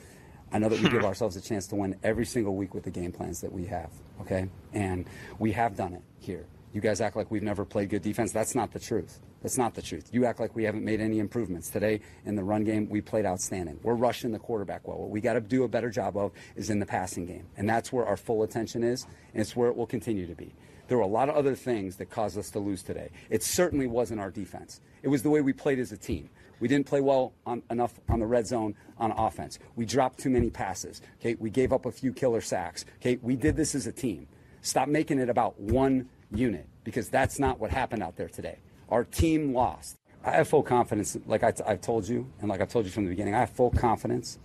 [0.53, 2.91] I know that we give ourselves a chance to win every single week with the
[2.91, 3.91] game plans that we have,
[4.21, 4.49] okay?
[4.73, 5.07] And
[5.41, 6.47] we have done it here.
[6.73, 8.33] You guys act like we've never played good defense.
[8.33, 9.21] That's not the truth.
[9.43, 10.09] That's not the truth.
[10.13, 11.71] You act like we haven't made any improvements.
[11.71, 13.79] Today, in the run game, we played outstanding.
[13.83, 14.99] We're rushing the quarterback well.
[14.99, 17.47] What we got to do a better job of is in the passing game.
[17.57, 20.55] And that's where our full attention is, and it's where it will continue to be.
[20.89, 23.11] There were a lot of other things that caused us to lose today.
[23.31, 24.81] It certainly wasn't our defense.
[25.03, 26.29] It was the way we played as a team.
[26.61, 29.59] We didn't play well on, enough on the red zone on offense.
[29.75, 31.03] We dropped too many passes.
[31.21, 32.85] Okay, we gave up a few killer sacks.
[33.01, 34.27] Okay, we did this as a team.
[34.63, 38.59] Stop making it about one unit because that's not what happened out there today.
[38.89, 39.97] Our team lost.
[40.25, 42.91] I have full confidence, like I t- I've told you, and like I've told you
[42.91, 44.39] from the beginning, I have full confidence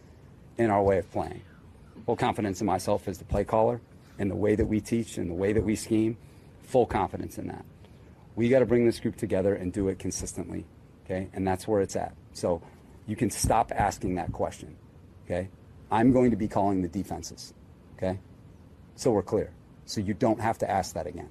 [0.58, 1.42] in our way of playing.
[2.06, 3.82] Full confidence in myself as the play caller
[4.20, 6.18] and the way that we teach and the way that we scheme.
[6.64, 7.66] Full confidence in that.
[8.36, 10.66] We got to bring this group together and do it consistently.
[11.06, 11.30] Okay.
[11.34, 12.16] And that's where it's at.
[12.34, 12.62] So
[13.08, 14.76] you can stop asking that question.
[15.26, 15.50] Okay.
[15.92, 17.54] I'm going to be calling the defenses.
[17.98, 18.20] Okay.
[18.96, 19.52] So we're clear.
[19.86, 21.30] So you don't have to ask that again.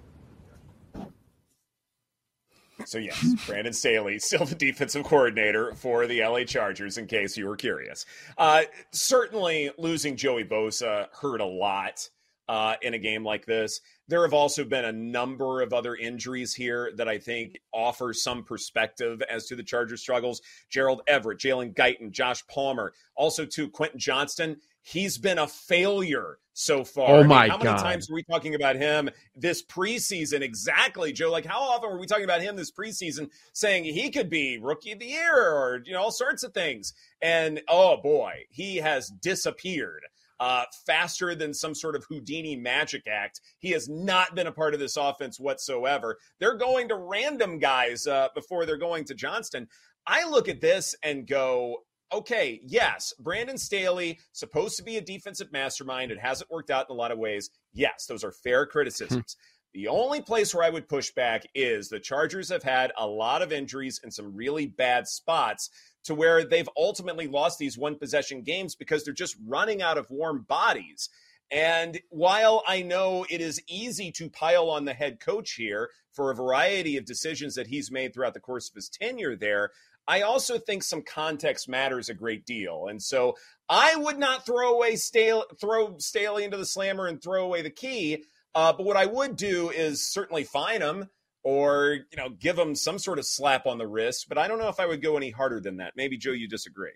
[2.87, 6.99] So yes, Brandon Staley, still the defensive coordinator for the LA Chargers.
[6.99, 8.07] In case you were curious,
[8.39, 8.63] uh,
[8.93, 12.09] certainly losing Joey Bosa hurt a lot
[12.51, 13.81] uh, in a game like this.
[14.09, 18.43] There have also been a number of other injuries here that I think offer some
[18.43, 20.43] perspective as to the Chargers' struggles.
[20.69, 24.57] Gerald Everett, Jalen Guyton, Josh Palmer, also to Quentin Johnston.
[24.83, 27.11] He's been a failure so far.
[27.11, 27.83] Oh I mean, my how many God.
[27.83, 30.43] times were we talking about him this preseason?
[30.43, 31.31] Exactly, Joe.
[31.31, 34.93] Like how often were we talking about him this preseason, saying he could be rookie
[34.93, 36.93] of the year or you know all sorts of things?
[37.23, 40.03] And oh boy, he has disappeared.
[40.39, 43.43] Uh, faster than some sort of Houdini magic act.
[43.59, 46.17] He has not been a part of this offense whatsoever.
[46.39, 49.69] They're going to random guys uh, before they're going to Johnston.
[50.07, 55.53] I look at this and go, okay, yes, Brandon Staley, supposed to be a defensive
[55.53, 56.11] mastermind.
[56.11, 57.51] It hasn't worked out in a lot of ways.
[57.73, 58.71] Yes, those are fair hmm.
[58.71, 59.37] criticisms.
[59.73, 63.41] The only place where I would push back is the Chargers have had a lot
[63.41, 65.71] of injuries in some really bad spots
[66.05, 70.11] to where they've ultimately lost these one possession games because they're just running out of
[70.11, 71.09] warm bodies.
[71.53, 76.31] And while I know it is easy to pile on the head coach here for
[76.31, 79.71] a variety of decisions that he's made throughout the course of his tenure there,
[80.11, 82.89] I also think some context matters a great deal.
[82.89, 83.37] And so
[83.69, 87.71] I would not throw away Staley, throw Staley into the slammer and throw away the
[87.71, 88.25] key.
[88.53, 91.09] Uh, but what I would do is certainly fine him
[91.45, 94.29] or you know give him some sort of slap on the wrist.
[94.29, 95.93] But I don't know if I would go any harder than that.
[95.95, 96.91] Maybe Joe, you disagree.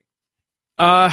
[0.77, 1.13] Uh,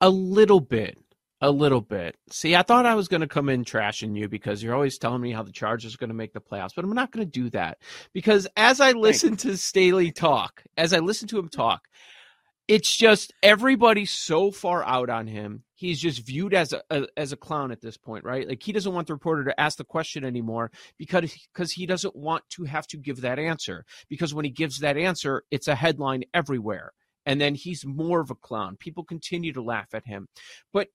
[0.00, 0.96] a little bit.
[1.42, 2.16] A little bit.
[2.30, 5.20] See, I thought I was going to come in trashing you because you're always telling
[5.20, 7.30] me how the Chargers are going to make the playoffs, but I'm not going to
[7.30, 7.78] do that
[8.14, 11.88] because as I listen to Staley talk, as I listen to him talk,
[12.68, 15.62] it's just everybody's so far out on him.
[15.74, 18.48] He's just viewed as a, a as a clown at this point, right?
[18.48, 22.16] Like he doesn't want the reporter to ask the question anymore because because he doesn't
[22.16, 25.74] want to have to give that answer because when he gives that answer, it's a
[25.74, 26.92] headline everywhere
[27.26, 28.76] and then he's more of a clown.
[28.76, 30.28] People continue to laugh at him.
[30.72, 30.88] But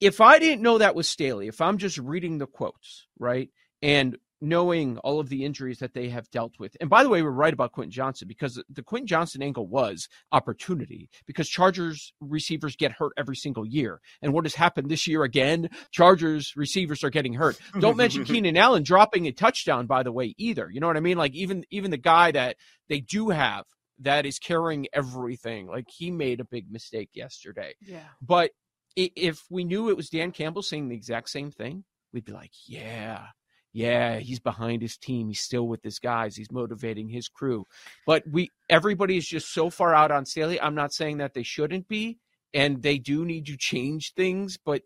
[0.00, 3.50] if I didn't know that was Staley, if I'm just reading the quotes, right,
[3.82, 7.22] and knowing all of the injuries that they have dealt with, and by the way,
[7.22, 12.76] we're right about Quentin Johnston because the Quentin Johnston angle was opportunity because Chargers receivers
[12.76, 14.00] get hurt every single year.
[14.22, 15.68] And what has happened this year again?
[15.90, 17.58] Chargers receivers are getting hurt.
[17.80, 20.70] Don't mention Keenan Allen dropping a touchdown, by the way, either.
[20.70, 21.18] You know what I mean?
[21.18, 22.56] Like even even the guy that
[22.88, 23.64] they do have
[24.00, 25.66] that is carrying everything.
[25.66, 27.74] Like he made a big mistake yesterday.
[27.80, 28.04] Yeah.
[28.22, 28.52] But
[28.96, 32.52] if we knew it was Dan Campbell saying the exact same thing, we'd be like,
[32.66, 33.26] yeah,
[33.72, 35.28] yeah, he's behind his team.
[35.28, 36.36] He's still with his guys.
[36.36, 37.66] He's motivating his crew.
[38.06, 40.60] But we, everybody is just so far out on Staley.
[40.60, 42.18] I'm not saying that they shouldn't be,
[42.54, 44.82] and they do need to change things, but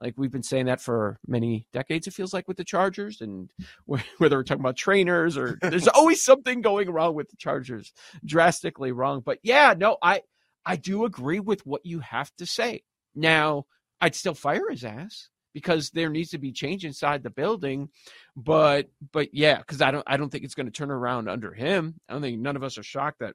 [0.00, 3.50] like we've been saying that for many decades, it feels like with the Chargers, and
[3.86, 4.04] whether
[4.36, 7.92] we're talking about trainers or there's always something going wrong with the Chargers,
[8.24, 9.22] drastically wrong.
[9.24, 10.20] But yeah, no, I
[10.64, 12.82] I do agree with what you have to say.
[13.16, 13.66] Now,
[14.00, 17.88] I'd still fire his ass because there needs to be change inside the building.
[18.36, 21.54] But but yeah, because I don't I don't think it's going to turn around under
[21.54, 21.94] him.
[22.08, 23.34] I don't think none of us are shocked that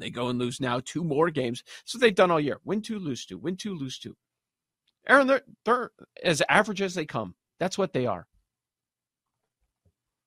[0.00, 1.62] they go and lose now two more games.
[1.84, 4.16] So they've done all year: win two, lose two, win two, lose two.
[5.06, 5.90] Erin, they're they're
[6.24, 7.34] as average as they come.
[7.60, 8.26] That's what they are.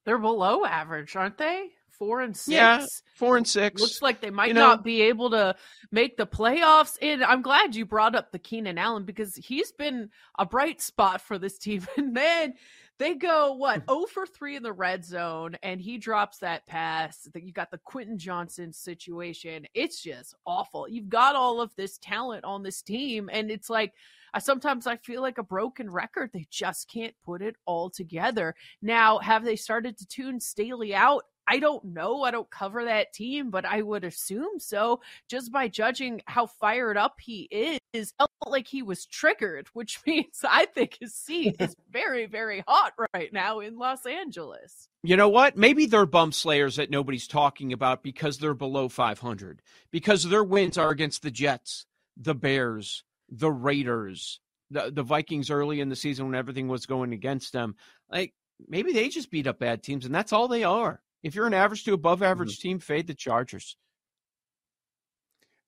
[0.06, 1.72] They're below average, aren't they?
[1.98, 2.54] Four and six.
[2.54, 2.86] Yeah,
[3.16, 3.82] four and six.
[3.82, 5.56] Looks like they might You know- not be able to
[5.92, 6.98] make the playoffs.
[7.02, 11.22] And I'm glad you brought up the Keenan Allen because he's been a bright spot
[11.22, 11.86] for this team.
[11.98, 12.54] And then
[12.98, 17.28] they go, what, 0 for 3 in the red zone, and he drops that pass.
[17.34, 19.66] That You got the Quentin Johnston situation.
[19.74, 20.88] It's just awful.
[20.88, 23.94] You've got all of this talent on this team, and it's like,
[24.34, 26.30] I sometimes I feel like a broken record.
[26.34, 28.54] They just can't put it all together.
[28.82, 31.24] Now, have they started to tune Staley out?
[31.48, 32.24] I don't know.
[32.24, 36.98] I don't cover that team, but I would assume so just by judging how fired
[36.98, 37.80] up he is.
[38.18, 42.94] Felt like he was triggered, which means I think his seat is very, very hot
[43.14, 44.90] right now in Los Angeles.
[45.04, 45.56] You know what?
[45.56, 49.62] Maybe they're bum slayers that nobody's talking about because they're below 500.
[49.92, 51.86] Because their wins are against the Jets,
[52.18, 54.40] the Bears, the Raiders,
[54.72, 57.76] the, the Vikings early in the season when everything was going against them.
[58.10, 58.34] Like
[58.68, 61.02] maybe they just beat up bad teams, and that's all they are.
[61.26, 62.32] If you're an average to above mm-hmm.
[62.32, 63.78] average team, fade the Chargers.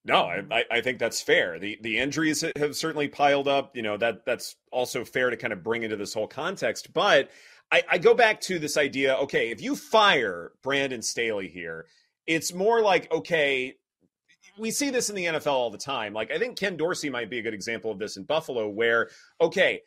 [0.05, 1.57] No, I, I think that's fair.
[1.57, 3.75] The the injuries have certainly piled up.
[3.75, 6.93] You know that that's also fair to kind of bring into this whole context.
[6.93, 7.31] But
[7.71, 9.15] I, I go back to this idea.
[9.15, 11.87] Okay, if you fire Brandon Staley here,
[12.27, 13.73] it's more like okay.
[14.59, 16.13] We see this in the NFL all the time.
[16.13, 19.09] Like I think Ken Dorsey might be a good example of this in Buffalo, where
[19.41, 19.81] okay,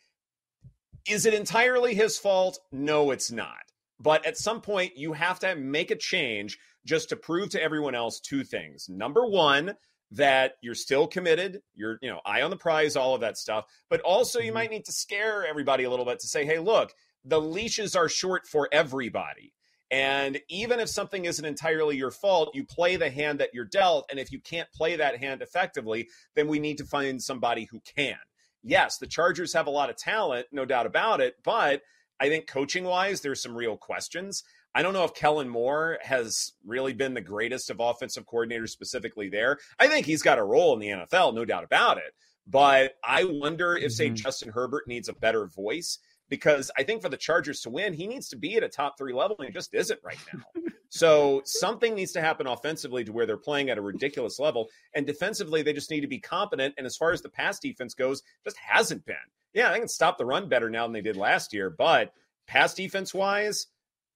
[1.09, 2.59] is it entirely his fault?
[2.73, 3.71] No, it's not.
[4.01, 7.95] But at some point, you have to make a change just to prove to everyone
[7.95, 8.89] else two things.
[8.89, 9.75] Number one,
[10.13, 13.67] that you're still committed, you're, you know, eye on the prize, all of that stuff.
[13.89, 14.55] But also, you mm-hmm.
[14.55, 16.93] might need to scare everybody a little bit to say, hey, look,
[17.25, 19.53] the leashes are short for everybody.
[19.91, 24.07] And even if something isn't entirely your fault, you play the hand that you're dealt.
[24.11, 27.81] And if you can't play that hand effectively, then we need to find somebody who
[27.97, 28.17] can.
[28.63, 31.35] Yes, the Chargers have a lot of talent, no doubt about it.
[31.43, 31.83] But
[32.21, 34.45] I think coaching wise, there's some real questions.
[34.75, 39.29] I don't know if Kellen Moore has really been the greatest of offensive coordinators specifically
[39.29, 39.59] there.
[39.79, 42.15] I think he's got a role in the NFL, no doubt about it.
[42.47, 44.15] But I wonder if, say, mm-hmm.
[44.17, 45.99] Justin Herbert needs a better voice
[46.29, 48.97] because I think for the Chargers to win, he needs to be at a top
[48.97, 50.63] three level, and he just isn't right now.
[50.91, 55.07] so something needs to happen offensively to where they're playing at a ridiculous level, and
[55.07, 56.75] defensively they just need to be competent.
[56.77, 59.17] And as far as the pass defense goes, just hasn't been.
[59.55, 62.13] Yeah, they can stop the run better now than they did last year, but
[62.47, 63.69] pass defense wise,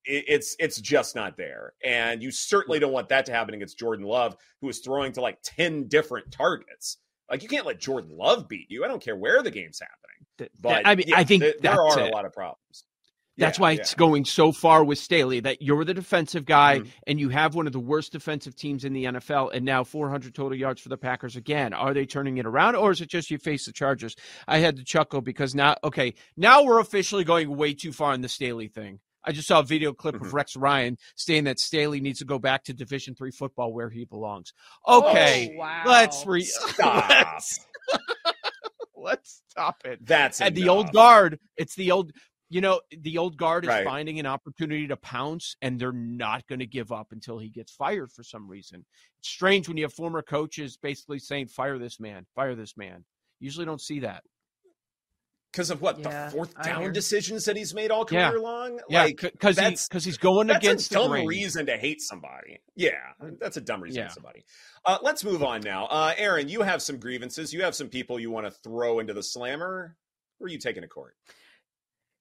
[0.05, 1.73] it's it's just not there.
[1.85, 5.21] And you certainly don't want that to happen against Jordan Love, who is throwing to
[5.21, 6.99] like 10 different targets.
[7.31, 8.85] Like you can't let Jordan Love beat you.
[8.85, 10.51] I don't care where the game's happening.
[10.61, 12.11] But I mean, yeah, I think th- there are it.
[12.11, 12.85] a lot of problems.
[13.37, 13.81] That's yeah, why yeah.
[13.81, 16.89] it's going so far with Staley that you're the defensive guy Mm-hmm.
[17.09, 20.35] and you have one of the worst defensive teams in the NFL and now 400
[20.35, 21.73] total yards for the Packers again.
[21.73, 24.15] Are they turning it around or is it just you face the Chargers?
[24.47, 28.21] I had to chuckle because now, okay, now we're officially going way too far in
[28.21, 29.01] the Staley thing.
[29.27, 30.27] I just saw a video clip Mm-hmm.
[30.27, 33.89] of Rex Ryan saying that Staley needs to go back to Division three football where
[33.91, 34.53] he belongs.
[34.87, 35.83] Okay, Oh, wow.
[35.87, 37.09] let's re Stop.
[37.09, 37.61] let's,
[38.97, 40.05] let's stop it.
[40.05, 40.49] That's it.
[40.49, 41.39] and the old guard.
[41.57, 42.13] It's the old.
[42.55, 43.85] You know, the old guard is Right.
[43.85, 47.73] finding an opportunity to pounce, and they're not going to give up until he gets
[47.73, 48.87] fired for some reason.
[49.19, 53.07] It's strange when you have former coaches basically saying, "Fire this man, fire this man."
[53.41, 54.23] Usually, don't see that.
[55.51, 58.29] because of what Yeah, the fourth down decisions that he's made all Yeah.
[58.31, 58.81] career long.
[58.89, 59.77] Yeah, like because he,
[60.11, 61.27] he's going that's against a dumb grain.
[61.29, 62.59] reason to hate somebody.
[62.75, 64.09] Yeah, that's a dumb reason to Yeah.
[64.09, 64.45] hate somebody.
[64.85, 65.87] Uh, let's move on now.
[65.87, 67.53] Uh, Erin, you have some grievances.
[67.55, 69.97] You have some people you want to throw into the slammer.
[70.41, 71.17] Who are you taking to court?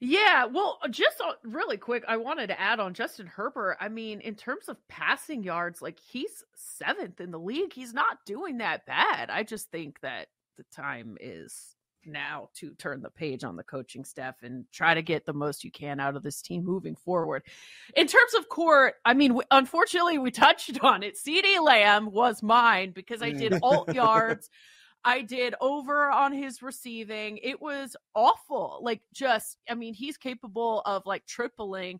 [0.05, 3.77] Yeah, well, just uh, really quick, I wanted to add on Justin Herbert.
[3.79, 7.71] I mean, in terms of passing yards, like he's seventh in the league.
[7.71, 9.29] He's not doing that bad.
[9.29, 10.27] I just think that
[10.57, 15.01] the time is now to turn the page on the coaching staff and try to
[15.01, 17.43] get the most you can out of this team moving forward.
[17.95, 21.15] In terms of court, I mean, w- unfortunately, we touched on it.
[21.15, 24.49] CeeDee Lamb was mine because I did alt yards.
[25.05, 27.37] I did over on his receiving.
[27.43, 28.79] It was awful.
[28.81, 31.99] Like, just, I mean, he's capable of like tripling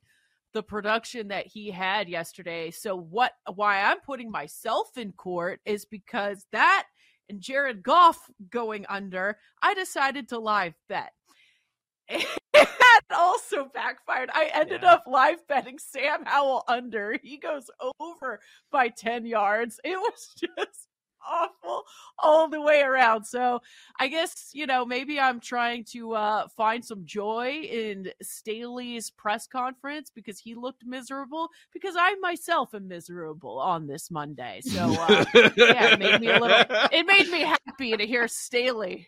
[0.54, 2.72] the production that he had yesterday.
[2.72, 6.86] So, what, why I'm putting myself in court is because that
[7.30, 11.14] and Jared Goff going under, I decided to live bet.
[12.54, 14.30] That also backfired.
[14.34, 17.18] I ended up live betting Sam Howell under.
[17.24, 17.66] He goes
[18.00, 18.40] over
[18.72, 19.80] by 10 yards.
[19.84, 20.88] It was just
[21.30, 21.84] awful
[22.20, 23.26] all the way around.
[23.26, 23.62] So
[24.00, 29.48] I guess, you know, maybe I'm trying to uh, find some joy in Staley's press
[29.48, 34.62] conference because he looked miserable because I myself am miserable on this Monday.
[34.64, 39.08] So uh, yeah, it made me a little, it made me happy to hear Staley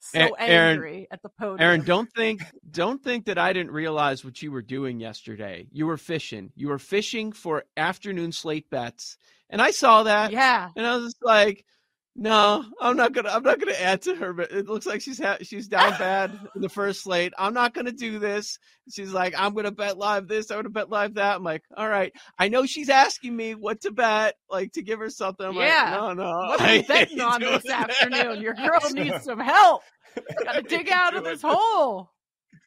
[0.00, 1.60] so A- Erin- angry at the podium.
[1.60, 5.66] Erin, don't think don't think that I didn't realize what you were doing yesterday.
[5.70, 6.52] You were fishing.
[6.56, 9.18] You were fishing for afternoon slate bets,
[9.50, 10.32] and I saw that.
[10.32, 10.70] Yeah.
[10.76, 11.64] and I was just like,
[12.16, 13.28] "No, I'm not gonna.
[13.30, 16.30] I'm not gonna add to her." But it looks like she's ha- she's down bad
[16.56, 17.32] in the first slate.
[17.38, 18.58] I'm not gonna do this.
[18.92, 20.50] She's like, "I'm gonna bet live this.
[20.50, 23.80] I'm gonna bet live that." I'm like, "All right." I know she's asking me what
[23.82, 25.46] to bet, like to give her something.
[25.46, 25.98] I'm Yeah.
[26.00, 28.40] like, "No, no." What are you betting on this that." afternoon?
[28.40, 29.82] Your girl needs some help.
[30.44, 32.10] Got to dig out of this hole.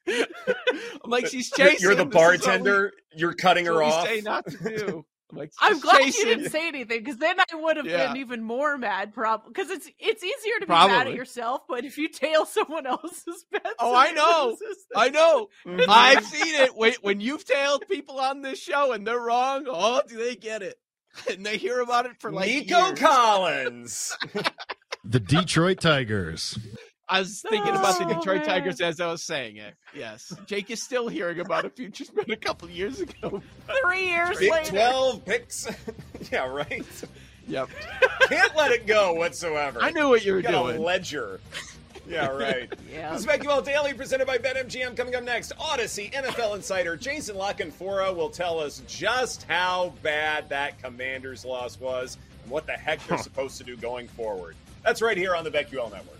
[0.07, 1.83] I'm like, she's You're- chasing.
[1.83, 2.09] You're the him.
[2.09, 2.91] This is what we- bartender.
[3.15, 4.05] You're cutting her off.
[4.07, 5.05] say not to do.
[5.33, 8.07] I'm like, I'm glad you didn't say anything because then I would have Yeah.
[8.07, 9.13] been even more mad.
[9.13, 12.85] Probably because it's it's easier to be mad at yourself, but if you tail someone
[12.85, 14.57] else's bets, Oh, I know.
[14.95, 15.47] I know.
[15.65, 15.85] Mhm.
[15.89, 16.75] I've seen it.
[16.75, 20.61] When, when you've tailed people on this show and they're wrong, oh, do they get
[20.61, 20.75] it?
[21.29, 22.99] And they hear about it for like Nico years.
[22.99, 24.17] Collins.
[25.05, 26.57] The Detroit Tigers.
[27.09, 28.45] I was thinking about the Oh, Detroit man.
[28.45, 29.73] Tigers as I was saying it.
[29.95, 31.75] Yes, Jake is still hearing about it.
[31.75, 33.41] Future's been a couple years ago.
[33.83, 34.69] three years Big later.
[34.71, 35.67] 12 picks.
[36.31, 36.85] yeah, right.
[37.47, 37.69] Yep.
[38.29, 39.79] Can't let it go whatsoever.
[39.81, 40.77] I knew what you were got doing.
[40.77, 41.41] A ledger.
[42.07, 42.71] Yeah, right.
[42.93, 43.11] Yeah.
[43.11, 44.95] This is BetQL Daily presented by BetMGM.
[44.95, 50.47] Coming up next, Audacy NFL insider Jason La Canfora will tell us just how bad
[50.49, 54.55] that Commanders loss was and what the heck they're supposed to do going forward.
[54.83, 56.19] That's right here on the BetQL Network.